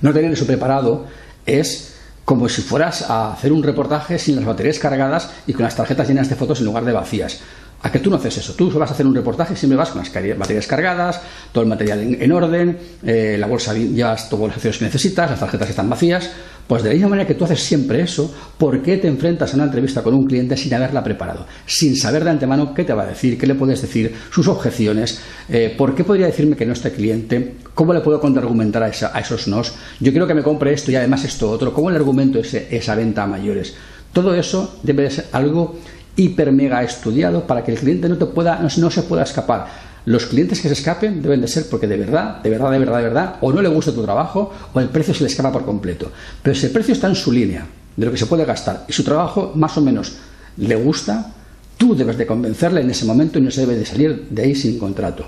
no 0.00 0.12
tener 0.12 0.32
eso 0.32 0.46
preparado 0.46 1.06
es 1.44 1.94
como 2.24 2.48
si 2.48 2.60
fueras 2.60 3.08
a 3.08 3.32
hacer 3.32 3.52
un 3.52 3.62
reportaje 3.62 4.18
sin 4.18 4.36
las 4.36 4.44
baterías 4.44 4.78
cargadas 4.78 5.30
y 5.46 5.54
con 5.54 5.64
las 5.64 5.74
tarjetas 5.74 6.06
llenas 6.06 6.28
de 6.28 6.36
fotos 6.36 6.60
en 6.60 6.66
lugar 6.66 6.84
de 6.84 6.92
vacías. 6.92 7.40
A 7.80 7.92
que 7.92 8.00
tú 8.00 8.10
no 8.10 8.16
haces 8.16 8.38
eso, 8.38 8.54
tú 8.54 8.70
vas 8.72 8.90
a 8.90 8.94
hacer 8.94 9.06
un 9.06 9.14
reportaje 9.14 9.54
y 9.54 9.56
siempre 9.56 9.76
vas 9.76 9.90
con 9.90 10.02
las 10.02 10.12
baterías 10.36 10.66
cargadas, 10.66 11.20
todo 11.52 11.62
el 11.62 11.70
material 11.70 12.16
en, 12.20 12.32
orden, 12.32 12.76
eh, 13.04 13.36
la 13.38 13.46
bolsa 13.46 13.72
llevas 13.72 14.28
todos 14.28 14.48
los 14.48 14.50
accesorios 14.50 14.78
que 14.78 14.84
necesitas, 14.86 15.30
las 15.30 15.38
tarjetas 15.38 15.70
están 15.70 15.88
vacías. 15.88 16.30
Pues 16.68 16.82
de 16.82 16.90
la 16.90 16.94
misma 16.96 17.08
manera 17.08 17.26
que 17.26 17.34
tú 17.34 17.46
haces 17.46 17.62
siempre 17.62 18.02
eso, 18.02 18.30
¿por 18.58 18.82
qué 18.82 18.98
te 18.98 19.08
enfrentas 19.08 19.52
a 19.52 19.56
una 19.56 19.64
entrevista 19.64 20.02
con 20.02 20.12
un 20.12 20.26
cliente 20.26 20.54
sin 20.54 20.74
haberla 20.74 21.02
preparado? 21.02 21.46
Sin 21.64 21.96
saber 21.96 22.24
de 22.24 22.30
antemano 22.30 22.74
qué 22.74 22.84
te 22.84 22.92
va 22.92 23.04
a 23.04 23.06
decir, 23.06 23.38
qué 23.38 23.46
le 23.46 23.54
puedes 23.54 23.80
decir, 23.80 24.14
sus 24.30 24.48
objeciones, 24.48 25.18
eh, 25.48 25.74
por 25.78 25.94
qué 25.94 26.04
podría 26.04 26.26
decirme 26.26 26.56
que 26.56 26.66
no 26.66 26.74
este 26.74 26.92
cliente, 26.92 27.54
cómo 27.72 27.94
le 27.94 28.00
puedo 28.00 28.20
contraargumentar 28.20 28.82
a, 28.82 28.86
a 28.86 29.20
esos 29.20 29.48
nos, 29.48 29.76
yo 29.98 30.12
quiero 30.12 30.26
que 30.26 30.34
me 30.34 30.42
compre 30.42 30.74
esto 30.74 30.90
y 30.90 30.96
además 30.96 31.24
esto 31.24 31.50
otro, 31.50 31.72
cómo 31.72 31.90
le 31.90 31.96
argumento 31.96 32.38
ese, 32.38 32.68
esa 32.70 32.94
venta 32.94 33.22
a 33.22 33.26
mayores. 33.26 33.74
Todo 34.12 34.34
eso 34.34 34.78
debe 34.82 35.04
de 35.04 35.10
ser 35.10 35.26
algo 35.32 35.78
hiper 36.18 36.52
mega 36.52 36.82
estudiado 36.82 37.46
para 37.46 37.64
que 37.64 37.72
el 37.72 37.78
cliente 37.78 38.08
no, 38.08 38.18
te 38.18 38.26
pueda, 38.26 38.58
no, 38.58 38.68
no 38.76 38.90
se 38.90 39.02
pueda 39.02 39.22
escapar 39.22 39.88
los 40.08 40.24
clientes 40.24 40.62
que 40.62 40.68
se 40.68 40.74
escapen 40.74 41.20
deben 41.20 41.42
de 41.42 41.48
ser 41.48 41.66
porque 41.68 41.86
de 41.86 41.98
verdad, 41.98 42.40
de 42.42 42.48
verdad, 42.48 42.70
de 42.70 42.78
verdad, 42.78 42.96
de 42.96 43.02
verdad, 43.02 43.34
o 43.42 43.52
no 43.52 43.60
le 43.60 43.68
gusta 43.68 43.92
tu 43.92 44.02
trabajo 44.02 44.50
o 44.72 44.80
el 44.80 44.88
precio 44.88 45.12
se 45.12 45.22
le 45.22 45.28
escapa 45.28 45.52
por 45.52 45.66
completo. 45.66 46.10
Pero 46.42 46.56
si 46.56 46.64
el 46.64 46.72
precio 46.72 46.94
está 46.94 47.08
en 47.08 47.14
su 47.14 47.30
línea 47.30 47.66
de 47.94 48.06
lo 48.06 48.10
que 48.10 48.16
se 48.16 48.24
puede 48.24 48.46
gastar 48.46 48.86
y 48.88 48.92
su 48.94 49.04
trabajo 49.04 49.52
más 49.54 49.76
o 49.76 49.82
menos 49.82 50.14
le 50.56 50.76
gusta, 50.76 51.30
tú 51.76 51.94
debes 51.94 52.16
de 52.16 52.26
convencerle 52.26 52.80
en 52.80 52.90
ese 52.90 53.04
momento 53.04 53.38
y 53.38 53.42
no 53.42 53.50
se 53.50 53.60
debe 53.60 53.76
de 53.76 53.84
salir 53.84 54.28
de 54.30 54.42
ahí 54.42 54.54
sin 54.54 54.78
contrato. 54.78 55.26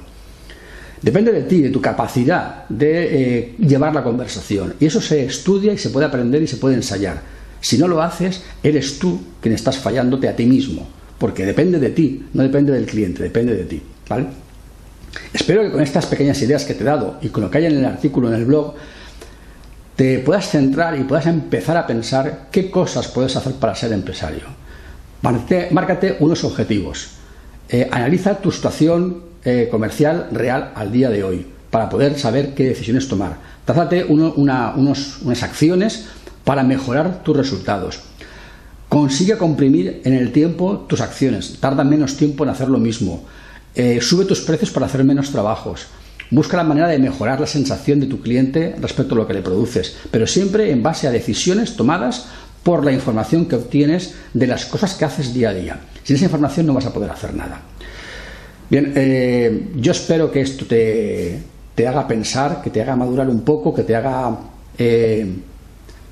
Depende 1.03 1.31
de 1.33 1.42
ti, 1.42 1.61
de 1.61 1.68
tu 1.68 1.83
capacidad 1.83 2.66
de 2.70 3.38
eh, 3.38 3.55
llevar 3.59 3.94
la 3.94 4.03
conversación. 4.03 4.76
Y 4.81 4.87
eso 4.87 5.03
se 5.03 5.26
estudia 5.26 5.74
y 5.74 5.79
se 5.79 5.90
puede 5.90 6.07
aprender 6.07 6.42
y 6.42 6.46
se 6.46 6.57
puede 6.57 6.76
ensayar. 6.76 7.20
Si 7.61 7.79
no 7.79 7.88
lo 7.88 8.03
haces, 8.03 8.42
eres 8.62 8.99
tú 8.99 9.20
quien 9.40 9.55
estás 9.55 9.79
fallándote 9.79 10.29
a 10.29 10.37
ti 10.37 10.46
mismo. 10.46 10.88
Porque 11.18 11.44
depende 11.44 11.79
de 11.79 11.90
ti, 11.90 12.27
no 12.33 12.42
depende 12.42 12.73
del 12.73 12.87
cliente, 12.87 13.23
depende 13.23 13.55
de 13.55 13.64
ti. 13.64 13.83
¿Vale? 14.09 14.27
Espero 15.33 15.62
que 15.62 15.70
con 15.70 15.83
estas 15.83 16.07
pequeñas 16.07 16.40
ideas 16.42 16.64
que 16.64 16.75
te 16.75 16.83
he 16.83 16.87
dado 16.87 17.18
y 17.20 17.29
con 17.29 17.42
lo 17.42 17.51
que 17.51 17.59
hay 17.59 17.66
en 17.66 17.77
el 17.77 17.85
artículo 17.85 18.29
en 18.29 18.35
el 18.35 18.44
blog, 18.44 18.75
te 19.96 20.18
puedas 20.20 20.49
centrar 20.49 20.99
y 20.99 21.05
puedas 21.05 21.27
empezar 21.27 21.77
a 21.77 21.87
pensar 21.87 22.49
qué 22.51 22.70
cosas 22.70 23.09
puedes 23.09 23.37
hacer 23.37 23.55
para 23.55 23.75
ser 23.75 23.92
empresario. 23.92 24.44
Márcate, 25.20 26.16
unos 26.20 26.44
objetivos. 26.44 27.11
Eh, 27.68 27.88
analiza 27.90 28.38
tu 28.38 28.51
situación 28.51 29.23
eh, 29.44 29.68
comercial 29.70 30.29
real 30.33 30.73
al 30.75 30.90
día 30.90 31.11
de 31.11 31.23
hoy 31.23 31.46
para 31.70 31.88
poder 31.88 32.18
saber 32.18 32.55
qué 32.55 32.64
decisiones 32.64 33.09
tomar. 33.09 33.37
Trázate 33.64 34.05
unas 34.05 35.42
acciones 35.42 36.09
para 36.44 36.62
mejorar 36.62 37.22
tus 37.22 37.37
resultados. 37.37 38.00
Consigue 38.88 39.38
comprimir 39.38 40.03
en 40.05 40.14
el 40.14 40.33
tiempo 40.33 40.87
tus 40.88 41.00
acciones. 41.00 41.59
Tarda 41.61 41.85
menos 41.85 42.16
tiempo 42.16 42.44
en 42.44 42.50
hacer 42.50 42.68
lo 42.68 42.79
mismo. 42.79 43.24
Eh, 43.74 44.00
sube 44.00 44.24
tus 44.24 44.40
precios 44.40 44.70
para 44.70 44.87
hacer 44.87 45.05
menos 45.05 45.31
trabajos. 45.31 45.87
Busca 46.31 46.57
la 46.57 46.64
manera 46.64 46.88
de 46.88 46.98
mejorar 46.98 47.40
la 47.40 47.46
sensación 47.46 48.00
de 48.00 48.07
tu 48.07 48.20
cliente 48.20 48.76
respecto 48.81 49.14
a 49.14 49.18
lo 49.18 49.26
que 49.26 49.35
le 49.35 49.42
produces, 49.42 49.96
pero 50.11 50.26
siempre 50.26 50.70
en 50.70 50.83
base 50.83 51.07
a 51.07 51.11
decisiones 51.11 51.76
tomadas 51.76 52.26
por 52.62 52.85
la 52.85 52.92
información 52.92 53.46
que 53.46 53.57
obtienes 53.57 54.14
de 54.35 54.46
las 54.46 54.66
cosas 54.66 54.94
que 54.94 55.05
haces 55.05 55.35
día 55.35 55.50
a 55.50 55.55
día. 55.55 55.81
Sin 56.05 56.16
esa 56.16 56.26
información 56.26 56.66
no 56.66 56.74
vas 56.74 56.87
a 56.87 56.92
poder 56.92 57.11
hacer 57.11 57.35
nada. 57.35 57.61
Bien, 58.68 58.92
eh, 58.94 59.68
yo 59.76 59.92
espero 59.92 60.31
que 60.31 60.40
esto 60.40 60.66
te, 60.66 61.42
haga 61.87 62.07
pensar, 62.07 62.61
que 62.62 62.70
te 62.70 62.81
haga 62.83 62.94
madurar 62.94 63.29
un 63.29 63.42
poco, 63.42 63.74
que 63.74 63.83
te 63.83 63.96
haga 63.96 64.37
eh, 64.79 65.26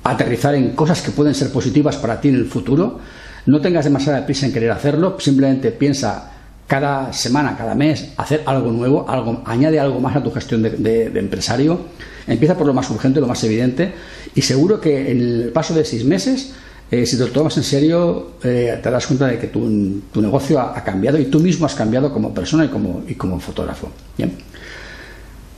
aterrizar 0.03 0.55
en 0.55 0.71
cosas 0.75 1.01
que 1.01 1.11
pueden 1.11 1.33
ser 1.33 1.51
positivas 1.51 1.97
para 1.97 2.19
ti 2.19 2.29
en 2.29 2.35
el 2.35 2.45
futuro. 2.45 2.99
No 3.45 3.61
tengas 3.61 3.85
demasiada 3.85 4.25
prisa 4.25 4.45
en 4.45 4.53
querer 4.53 4.71
hacerlo, 4.71 5.17
simplemente 5.19 5.71
piensa 5.71 6.31
cada 6.69 7.11
semana, 7.13 7.57
cada 7.57 7.73
mes, 7.73 8.09
hacer 8.15 8.43
algo 8.45 8.71
nuevo, 8.71 9.09
algo, 9.09 9.41
añade 9.45 9.79
algo 9.79 9.99
más 9.99 10.15
a 10.15 10.21
tu 10.21 10.31
gestión 10.31 10.61
de, 10.61 11.05
empresario. 11.15 11.79
Empieza 12.27 12.55
por 12.55 12.67
lo 12.67 12.75
más 12.75 12.87
urgente, 12.91 13.19
lo 13.19 13.25
más 13.25 13.43
evidente, 13.43 13.91
y 14.35 14.41
seguro 14.43 14.79
que 14.79 15.09
en 15.09 15.19
el 15.19 15.51
paso 15.51 15.73
de 15.73 15.83
seis 15.83 16.05
meses, 16.05 16.53
eh, 16.91 17.07
si 17.07 17.17
te 17.17 17.25
lo 17.25 17.31
tomas 17.31 17.57
en 17.57 17.63
serio, 17.63 18.33
eh, 18.43 18.77
te 18.77 18.83
darás 18.83 19.07
cuenta 19.07 19.25
de 19.25 19.39
que 19.39 19.47
tu, 19.47 19.67
negocio 20.21 20.59
ha, 20.59 20.83
cambiado 20.83 21.17
y 21.17 21.25
tú 21.25 21.39
mismo 21.39 21.65
has 21.65 21.73
cambiado 21.73 22.13
como 22.13 22.35
persona 22.35 22.65
y 22.65 22.67
como, 22.67 23.01
y 23.07 23.15
como 23.15 23.39
fotógrafo. 23.39 23.89
Bien. 24.15 24.37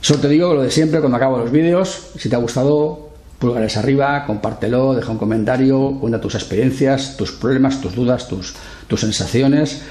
Solo 0.00 0.20
te 0.20 0.28
digo 0.28 0.54
lo 0.54 0.62
de 0.62 0.70
siempre 0.70 1.00
cuando 1.00 1.18
acabo 1.18 1.38
los 1.38 1.52
vídeos. 1.52 2.12
Si 2.18 2.30
te 2.30 2.36
ha 2.36 2.38
gustado, 2.38 3.11
pulgares 3.42 3.76
arriba, 3.76 4.24
compártelo, 4.24 4.94
deja 4.94 5.10
un 5.10 5.18
comentario, 5.18 5.98
cuenta 5.98 6.20
tus 6.20 6.36
experiencias, 6.36 7.16
tus 7.16 7.32
problemas, 7.32 7.80
tus 7.80 7.92
dudas, 7.92 8.28
tus, 8.28 8.54
sensaciones. 8.96 9.82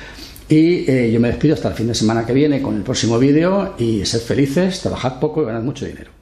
Y 0.47 0.89
eh, 0.89 1.11
yo 1.11 1.19
me 1.19 1.27
despido 1.27 1.55
hasta 1.55 1.67
el 1.67 1.73
fin 1.73 1.87
de 1.87 1.95
semana 1.95 2.25
que 2.25 2.31
viene 2.31 2.61
con 2.61 2.77
el 2.77 2.83
próximo 2.83 3.19
vídeo 3.19 3.75
y 3.77 4.05
sed 4.05 4.21
felices, 4.21 4.79
trabajad 4.79 5.19
poco 5.19 5.41
y 5.41 5.45
ganad 5.47 5.63
mucho 5.63 5.85
dinero. 5.85 6.20